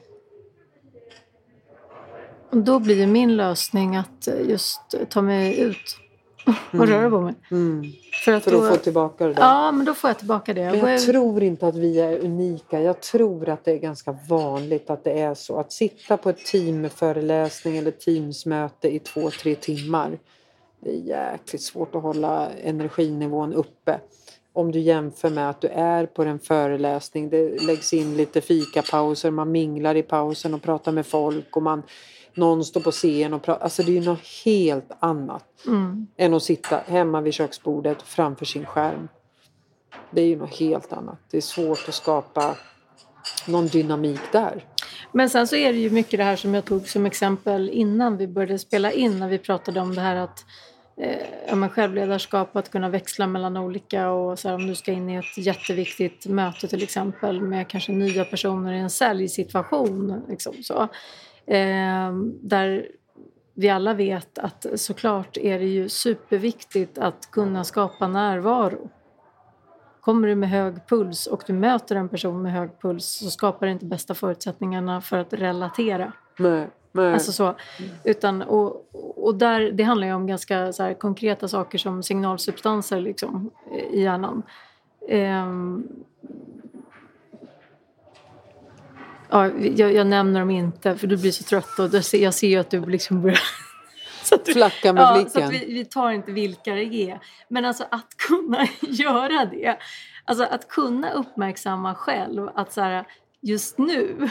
Och 2.49 2.57
då 2.57 2.79
blir 2.79 3.07
min 3.07 3.35
lösning 3.37 3.95
att 3.95 4.27
eh, 4.27 4.49
just 4.49 4.81
ta 5.09 5.21
mig 5.21 5.59
ut 5.59 5.97
och 6.45 6.73
Mm. 6.73 6.87
röra 6.87 7.09
på 7.09 7.21
mig. 7.21 7.33
Mm. 7.51 7.83
För 8.25 8.31
att, 8.33 8.43
För 8.43 8.51
då, 8.51 8.61
få 8.69 8.75
tillbaka 8.75 9.27
det 9.27 9.33
där. 9.33 9.41
Ja, 9.41 9.71
men 9.71 9.85
då 9.85 9.93
får 9.93 10.09
jag 10.09 10.17
tillbaka 10.17 10.53
det. 10.53 10.65
Men 10.71 10.79
jag 10.79 10.93
ut- 10.95 11.05
tror 11.05 11.43
inte 11.43 11.67
att 11.67 11.75
vi 11.75 11.99
är 11.99 12.19
unika. 12.25 12.81
Jag 12.81 13.01
tror 13.01 13.49
att 13.49 13.65
det 13.65 13.71
är 13.71 13.77
ganska 13.77 14.17
vanligt 14.29 14.89
att 14.89 15.03
det 15.03 15.19
är 15.21 15.33
så. 15.33 15.59
Att 15.59 15.71
sitta 15.71 16.17
på 16.17 16.29
ett 16.29 16.45
teamföreläsning 16.45 17.77
eller 17.77 17.91
teamsmöte 17.91 18.95
i 18.95 18.99
två, 18.99 19.29
tre 19.29 19.55
timmar. 19.55 20.19
Det 20.79 20.89
är 20.89 20.99
jäkligt 21.33 21.61
svårt 21.61 21.95
att 21.95 22.01
hålla 22.01 22.49
energinivån 22.49 23.53
uppe. 23.53 23.99
Om 24.53 24.71
du 24.71 24.79
jämför 24.79 25.29
med 25.29 25.49
att 25.49 25.61
du 25.61 25.67
är 25.67 26.05
på 26.05 26.23
en 26.23 26.39
föreläsning. 26.39 27.29
Det 27.29 27.61
läggs 27.61 27.93
in 27.93 28.17
lite 28.17 28.41
fikapauser. 28.41 29.31
Man 29.31 29.51
minglar 29.51 29.95
i 29.95 30.03
pausen 30.03 30.53
och 30.53 30.61
pratar 30.61 30.91
med 30.91 31.05
folk. 31.05 31.55
Och 31.55 31.63
man, 31.63 31.83
någon 32.33 32.65
står 32.65 32.81
på 32.81 32.91
scen 32.91 33.33
och 33.33 33.41
pratar. 33.41 33.63
Alltså 33.63 33.83
det 33.83 33.97
är 33.97 34.01
något 34.01 34.27
helt 34.45 34.91
annat 34.99 35.45
Mm. 35.67 36.07
än 36.17 36.33
att 36.33 36.43
sitta 36.43 36.77
hemma 36.77 37.21
vid 37.21 37.33
köksbordet 37.33 38.01
framför 38.01 38.45
sin 38.45 38.65
skärm. 38.65 39.07
Det 40.11 40.21
är 40.21 40.25
ju 40.25 40.35
något 40.35 40.55
helt 40.55 40.93
annat. 40.93 41.19
Det 41.31 41.37
är 41.37 41.41
svårt 41.41 41.85
att 41.87 41.93
skapa 41.93 42.55
någon 43.47 43.67
dynamik 43.67 44.19
där. 44.31 44.65
Men 45.11 45.29
sen 45.29 45.47
så 45.47 45.55
är 45.55 45.73
det 45.73 45.79
ju 45.79 45.89
mycket 45.89 46.17
det 46.17 46.23
här 46.23 46.35
som 46.35 46.53
jag 46.53 46.65
tog 46.65 46.87
som 46.87 47.05
exempel 47.05 47.69
innan 47.69 48.17
vi 48.17 48.27
började 48.27 48.59
spela 48.59 48.91
in 48.91 49.19
när 49.19 49.29
vi 49.29 49.37
pratade 49.37 49.79
om 49.79 49.95
det 49.95 50.01
här 50.01 50.15
att 50.15 50.45
eh, 50.97 51.17
ja, 51.47 51.55
men 51.55 51.69
självledarskap 51.69 52.49
och 52.53 52.59
att 52.59 52.71
kunna 52.71 52.89
växla 52.89 53.27
mellan 53.27 53.57
olika 53.57 54.09
och 54.09 54.39
så 54.39 54.47
här, 54.47 54.55
om 54.55 54.67
du 54.67 54.75
ska 54.75 54.91
in 54.91 55.09
i 55.09 55.15
ett 55.15 55.37
jätteviktigt 55.37 56.25
möte 56.25 56.67
till 56.67 56.83
exempel 56.83 57.41
med 57.41 57.67
kanske 57.67 57.91
nya 57.91 58.25
personer 58.25 58.73
i 58.73 58.79
en 58.79 58.89
säljsituation. 58.89 60.21
Liksom, 60.29 60.53
så. 60.63 60.81
Eh, 61.53 62.13
där 62.41 62.87
vi 63.53 63.69
alla 63.69 63.93
vet 63.93 64.39
att 64.39 64.65
såklart 64.75 65.37
är 65.37 65.59
det 65.59 65.65
ju 65.65 65.89
superviktigt 65.89 66.97
att 66.97 67.31
kunna 67.31 67.63
skapa 67.63 68.07
närvaro. 68.07 68.89
Kommer 70.01 70.27
du 70.27 70.35
med 70.35 70.49
hög 70.49 70.87
puls 70.87 71.27
och 71.27 71.43
du 71.47 71.53
möter 71.53 71.95
en 71.95 72.09
person 72.09 72.41
med 72.41 72.51
hög 72.51 72.81
puls 72.81 73.05
så 73.05 73.29
skapar 73.29 73.65
det 73.65 73.71
inte 73.71 73.85
bästa 73.85 74.13
förutsättningarna 74.13 75.01
för 75.01 75.17
att 75.17 75.33
relatera. 75.33 76.13
Nej, 76.39 76.67
nej. 76.91 77.13
Alltså 77.13 77.31
så, 77.31 77.55
utan, 78.03 78.41
och, 78.41 78.89
och 79.25 79.35
där, 79.35 79.71
det 79.71 79.83
handlar 79.83 80.07
ju 80.07 80.13
om 80.13 80.27
ganska 80.27 80.73
så 80.73 80.83
här, 80.83 80.93
konkreta 80.93 81.47
saker 81.47 81.77
som 81.77 82.03
signalsubstanser 82.03 83.01
liksom, 83.01 83.51
i 83.91 84.01
hjärnan. 84.01 84.43
Ehm, 85.09 85.83
Ja, 89.31 89.47
jag, 89.47 89.93
jag 89.93 90.07
nämner 90.07 90.39
dem 90.39 90.49
inte 90.49 90.95
för 90.95 91.07
du 91.07 91.17
blir 91.17 91.31
så 91.31 91.43
trött 91.43 91.79
och 91.79 91.93
jag 92.13 92.33
ser, 92.33 92.47
ju 92.47 92.57
att 92.57 92.69
du 92.69 92.85
liksom 92.85 93.21
börjar 93.21 93.39
så 94.23 94.35
att 94.35 94.45
du, 94.45 94.53
Flacka 94.53 94.93
med 94.93 95.01
ja, 95.01 95.13
blicken. 95.13 95.31
Så 95.31 95.43
att 95.43 95.51
vi, 95.51 95.73
vi 95.73 95.85
tar 95.85 96.11
inte 96.11 96.31
vilka 96.31 96.75
det 96.75 96.83
är. 96.83 97.19
Men 97.47 97.65
alltså 97.65 97.83
att 97.91 98.17
kunna 98.17 98.67
göra 98.81 99.45
det. 99.45 99.77
Alltså 100.25 100.43
att 100.43 100.67
kunna 100.67 101.11
uppmärksamma 101.11 101.95
själv 101.95 102.49
att 102.55 102.73
så 102.73 102.81
här, 102.81 103.07
just 103.41 103.77
nu 103.77 104.29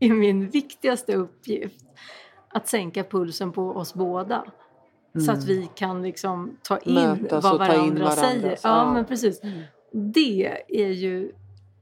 är 0.00 0.10
min 0.10 0.50
viktigaste 0.50 1.14
uppgift 1.14 1.87
att 2.58 2.68
sänka 2.68 3.04
pulsen 3.04 3.52
på 3.52 3.62
oss 3.62 3.94
båda. 3.94 4.44
Mm. 5.14 5.26
Så 5.26 5.32
att 5.32 5.44
mm. 5.44 5.48
vi 5.48 5.70
kan 5.74 6.02
liksom 6.02 6.56
ta 6.62 6.78
in 6.78 6.94
Mötas 6.94 7.44
vad 7.44 7.58
varandra, 7.58 8.04
in 8.04 8.16
säger. 8.16 8.50
Ja, 8.50 8.56
ja, 8.62 8.92
men 8.92 9.04
precis. 9.04 9.42
Mm. 9.42 9.62
Det 9.92 10.62
är 10.68 10.88
ju 10.88 11.32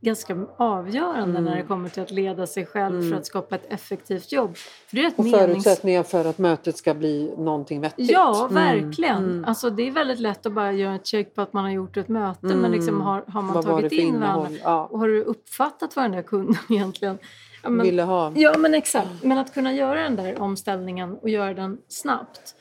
ganska 0.00 0.46
avgörande 0.56 1.38
mm. 1.38 1.44
när 1.44 1.50
det 1.50 1.56
mm. 1.56 1.68
kommer 1.68 1.88
till 1.88 2.02
att 2.02 2.10
leda 2.10 2.46
sig 2.46 2.66
själv 2.66 3.10
för 3.10 3.18
att 3.18 3.26
skapa 3.26 3.54
ett 3.54 3.72
effektivt 3.72 4.32
jobb. 4.32 4.56
För 4.56 4.96
det 4.96 5.02
är 5.02 5.08
ett 5.08 5.18
och 5.18 5.24
menings... 5.24 5.42
förutsättningar 5.42 6.02
för 6.02 6.24
att 6.24 6.38
mötet 6.38 6.76
ska 6.76 6.94
bli 6.94 7.34
någonting 7.38 7.80
vettigt. 7.80 8.10
Ja, 8.10 8.48
verkligen. 8.50 9.24
Mm. 9.24 9.44
Alltså, 9.44 9.70
det 9.70 9.82
är 9.88 9.90
väldigt 9.90 10.20
lätt 10.20 10.46
att 10.46 10.52
bara 10.52 10.72
göra 10.72 10.94
ett 10.94 11.06
check 11.06 11.34
på 11.34 11.42
att 11.42 11.52
man 11.52 11.64
har 11.64 11.70
gjort 11.70 11.96
ett 11.96 12.08
möte 12.08 12.46
men 12.46 12.72
liksom 12.72 13.00
har, 13.00 13.24
har 13.28 13.42
man 13.42 13.54
Vad 13.54 13.64
tagit 13.64 13.92
in 13.92 14.20
varandra? 14.20 14.58
Ja. 14.62 14.88
Och 14.90 14.98
har 14.98 15.08
du 15.08 15.22
uppfattat 15.22 15.96
vad 15.96 16.04
den 16.04 16.12
där 16.12 16.22
kunden 16.22 16.56
egentligen 16.68 17.18
ja, 17.66 17.70
men, 17.70 17.86
ville 17.86 18.02
ha? 18.02 18.32
Ja, 18.36 18.58
men 18.58 18.74
exakt. 18.74 19.22
Men 19.22 19.38
att 19.38 19.54
kunna 19.54 19.72
göra 19.72 20.02
den 20.02 20.16
där 20.16 20.40
omställningen 20.40 21.18
och 21.22 21.28
göra 21.28 21.54
den 21.54 21.78
snabbt 21.88 22.54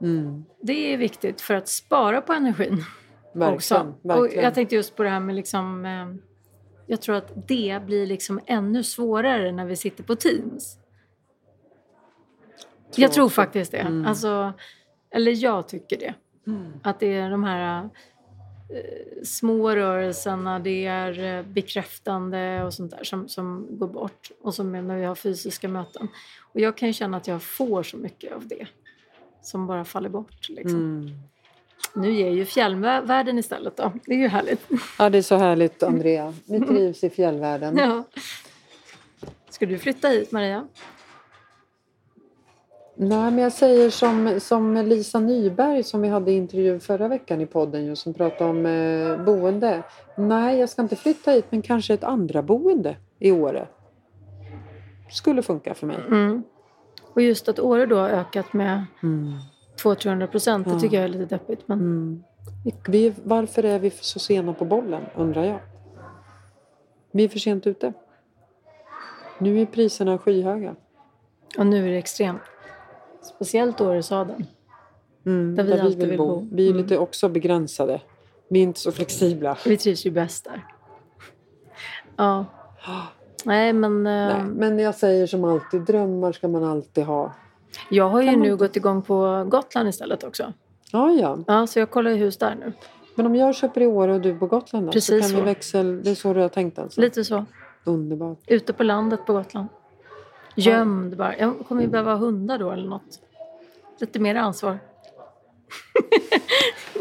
Mm. 0.00 0.44
Det 0.60 0.92
är 0.92 0.96
viktigt 0.96 1.40
för 1.40 1.54
att 1.54 1.68
spara 1.68 2.20
på 2.20 2.32
energin. 2.32 2.84
Verkligen, 3.32 3.54
också. 3.54 3.94
Verkligen. 4.02 4.40
Och 4.40 4.44
jag 4.44 4.54
tänkte 4.54 4.74
just 4.74 4.96
på 4.96 5.02
det 5.02 5.08
här 5.08 5.20
med 5.20 5.34
liksom, 5.34 5.84
eh, 5.84 6.08
jag 6.86 7.00
tror 7.00 7.16
att 7.16 7.48
det 7.48 7.82
blir 7.86 8.06
liksom 8.06 8.40
ännu 8.46 8.84
svårare 8.84 9.52
när 9.52 9.64
vi 9.64 9.76
sitter 9.76 10.04
på 10.04 10.16
Teams. 10.16 10.78
Tror 12.94 13.02
jag 13.02 13.12
tror 13.12 13.24
också. 13.24 13.34
faktiskt 13.34 13.72
det. 13.72 13.78
Mm. 13.78 14.06
Alltså, 14.06 14.52
eller 15.10 15.44
jag 15.44 15.68
tycker 15.68 15.98
det. 15.98 16.14
Mm. 16.46 16.72
Att 16.82 17.00
det 17.00 17.14
är 17.16 17.30
de 17.30 17.44
här 17.44 17.90
små 19.22 19.70
rörelserna, 19.70 20.58
det 20.58 20.86
är 20.86 21.38
eh, 21.38 21.42
bekräftande 21.42 22.64
och 22.64 22.74
sånt 22.74 22.90
där 22.90 23.04
som, 23.04 23.28
som 23.28 23.66
går 23.70 23.88
bort. 23.88 24.30
Och 24.40 24.54
som 24.54 24.72
när 24.72 24.96
vi 24.96 25.04
har 25.04 25.14
fysiska 25.14 25.68
möten. 25.68 26.08
Och 26.52 26.60
jag 26.60 26.76
kan 26.76 26.92
känna 26.92 27.16
att 27.16 27.26
jag 27.26 27.42
får 27.42 27.82
så 27.82 27.96
mycket 27.96 28.32
av 28.32 28.48
det 28.48 28.66
som 29.42 29.66
bara 29.66 29.84
faller 29.84 30.08
bort. 30.08 30.48
Liksom. 30.48 30.80
Mm. 30.80 31.10
Nu 31.94 32.12
ger 32.12 32.30
ju 32.30 32.44
fjällvärlden 32.44 33.38
istället 33.38 33.76
då. 33.76 33.92
Det 34.06 34.14
är 34.14 34.18
ju 34.18 34.28
härligt. 34.28 34.66
Ja, 34.98 35.10
det 35.10 35.18
är 35.18 35.22
så 35.22 35.36
härligt 35.36 35.82
Andrea. 35.82 36.34
Vi 36.46 36.60
trivs 36.60 37.04
i 37.04 37.10
fjällvärlden. 37.10 37.76
Ja. 37.76 38.04
Ska 39.50 39.66
du 39.66 39.78
flytta 39.78 40.08
hit 40.08 40.32
Maria? 40.32 40.68
Nej, 43.02 43.30
men 43.30 43.38
jag 43.38 43.52
säger 43.52 43.90
som, 43.90 44.40
som 44.40 44.74
Lisa 44.74 45.20
Nyberg 45.20 45.82
som 45.82 46.02
vi 46.02 46.08
hade 46.08 46.32
intervju 46.32 46.80
förra 46.80 47.08
veckan 47.08 47.40
i 47.40 47.46
podden 47.46 47.84
just, 47.84 48.02
som 48.02 48.14
pratade 48.14 48.50
om 48.50 48.66
eh, 48.66 49.24
boende. 49.24 49.82
Nej, 50.16 50.58
jag 50.58 50.68
ska 50.68 50.82
inte 50.82 50.96
flytta 50.96 51.30
hit 51.30 51.44
men 51.50 51.62
kanske 51.62 51.94
ett 51.94 52.04
andra 52.04 52.42
boende 52.42 52.96
i 53.18 53.32
Åre. 53.32 53.68
Skulle 55.10 55.42
funka 55.42 55.74
för 55.74 55.86
mig. 55.86 55.96
Mm. 56.08 56.42
Och 57.12 57.22
just 57.22 57.48
att 57.48 57.58
Åre 57.58 57.86
då 57.86 57.96
har 57.96 58.08
ökat 58.08 58.52
med 58.52 58.84
mm. 59.02 59.32
200-300 59.82 60.26
procent, 60.26 60.66
det 60.68 60.80
tycker 60.80 60.96
jag 60.96 61.04
är 61.04 61.08
lite 61.08 61.34
deppigt. 61.34 61.68
Men... 61.68 61.78
Mm. 61.78 62.22
Vi, 62.88 63.14
varför 63.24 63.62
är 63.62 63.78
vi 63.78 63.90
så 63.90 64.18
sena 64.18 64.52
på 64.52 64.64
bollen, 64.64 65.02
undrar 65.16 65.44
jag. 65.44 65.60
Vi 67.12 67.24
är 67.24 67.28
för 67.28 67.38
sent 67.38 67.66
ute. 67.66 67.92
Nu 69.38 69.60
är 69.60 69.66
priserna 69.66 70.18
skyhöga. 70.18 70.74
Och 71.58 71.66
nu 71.66 71.86
är 71.86 71.90
det 71.90 71.98
extremt. 71.98 72.40
Speciellt 73.34 73.80
Åresaden. 73.80 74.46
Mm, 75.26 75.56
där 75.56 75.64
vi 75.64 75.70
där 75.70 75.80
alltid 75.80 75.98
vill, 75.98 76.08
vill 76.08 76.18
bo. 76.18 76.26
bo. 76.26 76.48
Vi 76.52 76.66
är 76.66 76.70
mm. 76.70 76.82
lite 76.82 76.98
också 76.98 77.28
begränsade. 77.28 78.00
Vi 78.48 78.58
är 78.58 78.62
inte 78.62 78.80
så 78.80 78.92
flexibla. 78.92 79.58
Vi 79.66 79.76
trivs 79.76 80.06
ju 80.06 80.10
bäst 80.10 80.44
där. 80.44 80.66
Ja. 82.16 82.44
Nej, 83.44 83.72
men... 83.72 84.02
Nej, 84.02 84.32
eh, 84.32 84.44
men 84.44 84.78
jag 84.78 84.94
säger 84.94 85.26
som 85.26 85.44
alltid, 85.44 85.80
drömmar 85.80 86.32
ska 86.32 86.48
man 86.48 86.64
alltid 86.64 87.04
ha. 87.04 87.32
Jag 87.90 88.08
har 88.08 88.22
ju 88.22 88.36
nu 88.36 88.50
inte... 88.50 88.64
gått 88.64 88.76
igång 88.76 89.02
på 89.02 89.46
Gotland 89.48 89.88
istället 89.88 90.24
också. 90.24 90.52
Ja, 90.92 91.10
ja. 91.10 91.38
Ja, 91.46 91.66
så 91.66 91.78
jag 91.78 91.90
kollar 91.90 92.10
hus 92.10 92.36
där 92.36 92.54
nu. 92.54 92.72
Men 93.14 93.26
om 93.26 93.36
jag 93.36 93.54
köper 93.54 93.80
i 93.80 93.86
Åre 93.86 94.14
och 94.14 94.20
du 94.20 94.38
på 94.38 94.46
Gotland 94.46 94.86
då? 94.86 94.92
Precis 94.92 95.24
så 95.24 95.34
kan 95.34 95.40
vi 95.40 95.46
växel... 95.46 96.02
Det 96.02 96.10
är 96.10 96.14
så 96.14 96.32
du 96.32 96.40
har 96.40 96.48
tänkt 96.48 96.78
alltså? 96.78 97.00
Lite 97.00 97.24
så. 97.24 97.44
Underbart. 97.84 98.38
Ute 98.46 98.72
på 98.72 98.82
landet 98.82 99.26
på 99.26 99.32
Gotland. 99.32 99.68
Gömd 100.60 101.16
bara. 101.16 101.36
Jag 101.36 101.58
kommer 101.68 101.82
ju 101.82 101.88
behöva 101.88 102.14
hundar 102.14 102.58
då 102.58 102.70
eller 102.70 102.88
något. 102.88 103.20
Lite 104.00 104.18
mer 104.18 104.34
ansvar. 104.34 104.78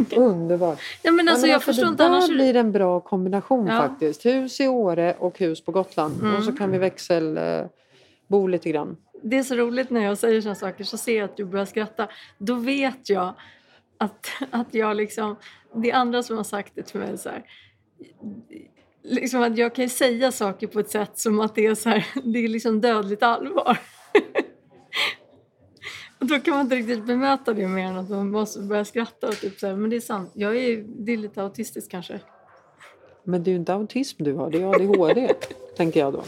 Underbart. 0.15 0.79
Ja, 1.01 1.11
men 1.11 1.27
alltså, 1.27 1.41
men 1.41 1.49
jag 1.49 1.55
alltså, 1.55 1.71
förstår 1.71 1.87
inte 1.87 2.05
annars... 2.05 2.27
Det 2.27 2.33
blir 2.33 2.55
en 2.55 2.71
bra 2.71 2.99
kombination 2.99 3.67
ja. 3.67 3.77
faktiskt. 3.77 4.25
Hus 4.25 4.59
i 4.59 4.67
Åre 4.67 5.13
och 5.19 5.39
hus 5.39 5.61
på 5.61 5.71
Gotland. 5.71 6.21
Mm. 6.21 6.35
Och 6.35 6.43
så 6.43 6.51
kan 6.51 6.71
vi 6.71 6.77
växelbo 6.77 8.47
lite 8.47 8.69
grann. 8.69 8.97
Det 9.21 9.37
är 9.37 9.43
så 9.43 9.55
roligt 9.55 9.89
när 9.89 10.03
jag 10.03 10.17
säger 10.17 10.41
sådana 10.41 10.55
saker 10.55 10.83
så 10.83 10.97
ser 10.97 11.17
jag 11.17 11.25
att 11.25 11.37
du 11.37 11.45
börjar 11.45 11.65
skratta. 11.65 12.07
Då 12.37 12.53
vet 12.55 13.09
jag 13.09 13.33
att, 13.97 14.27
att 14.51 14.73
jag 14.73 14.97
liksom... 14.97 15.35
Det 15.73 15.91
är 15.91 15.95
andra 15.95 16.23
som 16.23 16.37
har 16.37 16.43
sagt 16.43 16.75
det 16.75 16.83
till 16.83 16.99
mig 16.99 17.17
så 17.17 17.29
här. 17.29 17.43
Liksom 19.01 19.41
att 19.41 19.57
jag 19.57 19.75
kan 19.75 19.89
säga 19.89 20.31
saker 20.31 20.67
på 20.67 20.79
ett 20.79 20.89
sätt 20.89 21.19
som 21.19 21.39
att 21.39 21.55
det 21.55 21.65
är 21.65 21.75
så 21.75 21.89
här, 21.89 22.05
det 22.23 22.39
är 22.39 22.47
liksom 22.47 22.81
dödligt 22.81 23.23
allvar. 23.23 23.77
Och 26.19 26.25
då 26.25 26.39
kan 26.39 26.53
man 26.53 26.61
inte 26.61 26.75
riktigt 26.75 27.05
bemöta 27.05 27.53
det 27.53 27.67
mer 27.67 27.85
än 27.85 27.97
att 27.97 28.09
man 28.09 28.31
måste 28.31 28.59
börja 28.59 28.85
skratta. 28.85 29.27
Och 29.27 29.35
typ 29.35 29.59
så 29.59 29.67
här, 29.67 29.75
men 29.75 29.89
det 29.89 29.95
är 29.95 30.01
sant, 30.01 30.31
jag 30.33 30.57
är, 30.57 30.85
det 30.87 31.13
är 31.13 31.17
lite 31.17 31.43
autistisk 31.43 31.91
kanske. 31.91 32.19
Men 33.23 33.43
det 33.43 33.49
är 33.49 33.51
ju 33.51 33.57
inte 33.59 33.73
autism 33.73 34.23
du 34.23 34.33
har, 34.33 34.49
det 34.49 34.61
är 34.61 34.75
ADHD, 34.75 35.33
tänker 35.77 35.99
jag 35.99 36.13
då. 36.13 36.23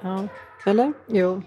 Ja. 0.00 0.28
Eller? 0.66 0.92
Jo. 1.06 1.42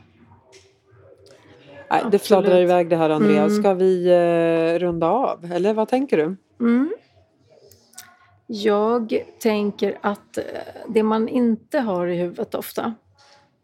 Nej, 1.90 2.04
det 2.12 2.20
fladdrar 2.20 2.62
iväg 2.62 2.90
det 2.90 2.96
här 2.96 3.10
Andrea. 3.10 3.44
Mm. 3.44 3.62
Ska 3.62 3.74
vi 3.74 4.08
eh, 4.08 4.80
runda 4.80 5.08
av? 5.08 5.52
Eller 5.52 5.74
vad 5.74 5.88
tänker 5.90 6.18
du? 6.18 6.36
Mm. 6.60 6.94
Jag 8.48 9.24
tänker 9.40 9.98
att 10.02 10.38
eh, 10.38 10.44
det 10.88 11.04
man 11.04 11.28
inte 11.28 11.80
har 11.80 12.08
i 12.08 12.16
huvudet 12.16 12.56
ofta, 12.56 12.96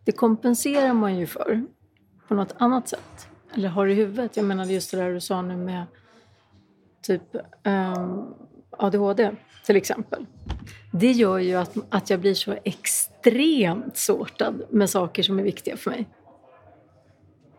det 0.03 0.11
kompenserar 0.11 0.93
man 0.93 1.17
ju 1.17 1.27
för 1.27 1.63
på 2.27 2.33
något 2.33 2.55
annat 2.57 2.89
sätt 2.89 3.27
eller 3.53 3.69
har 3.69 3.87
i 3.87 3.93
huvudet. 3.93 4.37
Jag 4.37 4.45
menar 4.45 4.65
just 4.65 4.91
det 4.91 4.97
där 4.97 5.13
du 5.13 5.21
sa 5.21 5.41
nu 5.41 5.57
med 5.57 5.83
typ 7.01 7.35
um, 7.35 7.41
ehm, 7.63 8.23
ADHD 8.69 9.31
till 9.65 9.75
exempel. 9.75 10.25
Det 10.91 11.11
gör 11.11 11.37
ju 11.37 11.55
att, 11.55 11.75
att 11.89 12.09
jag 12.09 12.19
blir 12.19 12.33
så 12.33 12.55
extremt 12.63 13.97
sortad 13.97 14.61
med 14.69 14.89
saker 14.89 15.23
som 15.23 15.39
är 15.39 15.43
viktiga 15.43 15.77
för 15.77 15.91
mig. 15.91 16.07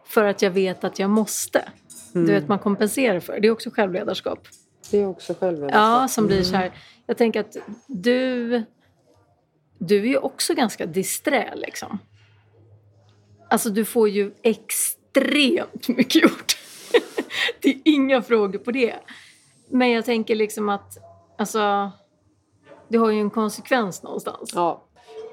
För 0.05 0.25
att 0.25 0.43
jag 0.43 0.51
vet 0.51 0.85
att 0.85 0.99
jag 0.99 1.11
måste. 1.11 1.69
Mm. 2.15 2.27
Du 2.27 2.33
vet, 2.33 2.49
man 2.49 2.59
kompenserar 2.59 3.21
för 3.21 3.41
det. 3.41 3.49
är 3.49 3.53
också 3.53 3.71
självledarskap. 3.71 4.39
Det 4.91 4.99
är 4.99 5.07
också 5.07 5.35
självledarskap. 5.35 6.01
Ja, 6.03 6.09
som 6.09 6.27
blir 6.27 6.43
så 6.43 6.57
här. 6.57 6.73
Jag 7.07 7.19
tänker 7.19 7.41
att 7.41 7.57
du, 7.87 8.63
du 9.79 9.99
är 9.99 10.07
ju 10.07 10.19
också 10.19 10.55
ganska 10.55 10.87
disträ 10.87 11.55
liksom. 11.57 11.99
Alltså 13.49 13.71
du 13.71 13.85
får 13.85 14.09
ju 14.09 14.33
extremt 14.43 15.05
extremt 15.15 15.89
mycket 15.89 16.23
gjort. 16.23 16.57
det 17.61 17.69
är 17.69 17.81
inga 17.85 18.23
frågor 18.23 18.59
på 18.59 18.71
det. 18.71 18.95
Men 19.69 19.91
jag 19.91 20.05
tänker 20.05 20.35
liksom 20.35 20.69
att 20.69 20.99
alltså, 21.39 21.91
det 22.89 22.99
har 22.99 23.11
ju 23.11 23.21
en 23.21 23.31
konsekvens 23.31 24.03
någonstans. 24.03 24.53
Ja. 24.55 24.85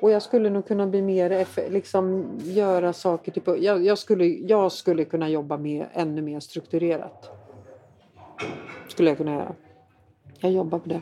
Och 0.01 0.11
jag 0.11 0.21
skulle 0.21 0.49
nog 0.49 0.67
kunna 0.67 0.87
bli 0.87 1.01
mer, 1.01 1.69
liksom 1.69 2.29
göra 2.43 2.93
saker, 2.93 3.31
typ, 3.31 3.47
jag, 3.47 3.85
jag, 3.85 3.97
skulle, 3.97 4.25
jag 4.25 4.71
skulle 4.71 5.05
kunna 5.05 5.29
jobba 5.29 5.57
med 5.57 5.85
ännu 5.93 6.21
mer 6.21 6.39
strukturerat. 6.39 7.29
Skulle 8.87 9.09
jag 9.09 9.17
kunna 9.17 9.33
göra. 9.33 9.55
Jag 10.39 10.51
jobbar 10.51 10.79
på 10.79 10.89
det. 10.89 11.01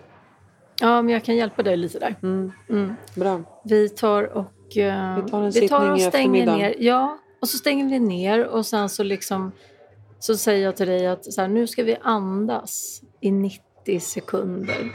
Ja, 0.81 1.01
men 1.01 1.13
jag 1.13 1.23
kan 1.23 1.35
hjälpa 1.35 1.63
dig 1.63 1.77
lite 1.77 1.99
där. 1.99 2.15
Mm. 2.23 2.51
Mm. 2.69 2.93
Bra. 3.15 3.41
Vi 3.63 3.89
tar 3.89 4.23
och, 4.23 4.45
uh, 4.77 5.23
vi 5.23 5.31
tar 5.31 5.41
en 5.41 5.51
vi 5.51 5.67
tar 5.67 5.91
och 5.91 6.01
stänger 6.01 6.45
ner. 6.45 6.75
Ja, 6.79 7.17
och 7.39 7.49
så 7.49 7.57
stänger 7.57 7.89
vi 7.89 7.99
ner 7.99 8.45
och 8.45 8.65
sen 8.65 8.89
så 8.89 9.03
liksom 9.03 9.51
så 10.19 10.37
säger 10.37 10.65
jag 10.65 10.75
till 10.77 10.87
dig 10.87 11.07
att 11.07 11.33
så 11.33 11.41
här, 11.41 11.47
nu 11.47 11.67
ska 11.67 11.83
vi 11.83 11.97
andas 12.01 13.01
i 13.19 13.31
90 13.31 13.99
sekunder. 13.99 14.91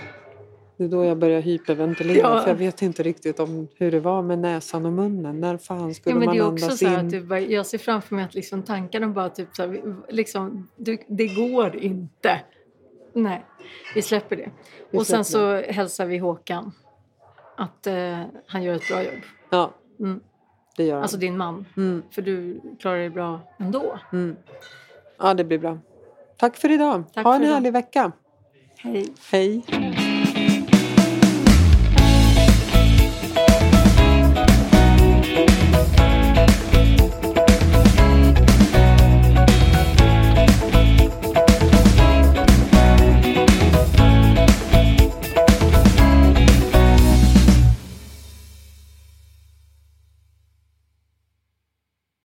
Det 0.77 0.85
är 0.85 0.89
då 0.89 1.05
jag 1.05 1.19
börjar 1.19 1.41
hyperventilera 1.41 2.19
ja. 2.19 2.41
för 2.41 2.49
jag 2.49 2.57
vet 2.57 2.83
inte 2.83 3.03
riktigt 3.03 3.41
om 3.41 3.69
hur 3.75 3.91
det 3.91 4.01
var 4.01 4.23
med 4.23 4.39
näsan 4.39 4.87
och 4.87 4.93
munnen. 4.93 5.41
När 5.41 5.57
fan 5.57 5.95
skulle 5.95 6.15
ja, 6.15 6.19
men 6.19 6.27
man 6.27 6.41
andas? 6.41 6.61
Det 6.61 6.67
är 6.67 6.71
också 6.71 6.87
så 6.87 7.01
in? 7.01 7.11
Typ, 7.11 7.51
jag 7.51 7.67
ser 7.67 7.79
framför 7.79 8.15
mig 8.15 8.25
att 8.25 8.35
liksom 8.35 8.63
tankarna 8.63 9.09
bara 9.09 9.29
typ 9.29 9.49
så 9.57 9.63
här, 9.63 9.83
liksom, 10.09 10.69
det 11.09 11.27
går 11.27 11.77
inte. 11.77 12.41
Nej, 13.15 13.45
vi 13.95 14.03
vi 14.29 14.37
det. 14.37 14.51
Vi 14.91 14.99
och 14.99 15.07
sen 15.07 15.25
så 15.25 15.57
hälsar 15.57 16.07
vi 16.07 16.19
Håkan 16.19 16.73
att 17.57 17.87
uh, 17.87 18.23
han 18.47 18.63
gör 18.63 18.75
ett 18.75 18.89
bra 18.89 19.03
jobb. 19.03 19.23
Ja, 19.51 19.71
Mm. 20.01 20.21
Det 20.77 20.85
gör 20.85 20.95
han. 20.95 21.03
Alltså 21.03 21.17
din 21.17 21.37
man. 21.37 21.67
Mm. 21.77 22.03
För 22.11 22.23
du 22.23 22.61
klarar 22.81 22.99
dig 22.99 23.11
bra 23.11 23.41
ändå. 23.59 23.99
Mm. 24.13 24.37
Ja, 25.19 25.35
det 25.35 25.45
blir 25.45 25.59
bra. 25.59 25.79
Tack 26.37 26.57
för 26.57 26.71
idag. 26.71 27.05
Tack 27.15 27.25
ha 27.25 27.35
en 27.35 27.41
för 27.41 27.47
idag. 27.47 27.55
härlig 27.55 27.73
vecka. 27.73 28.13
Hej. 28.77 29.15
Hej. 29.31 30.14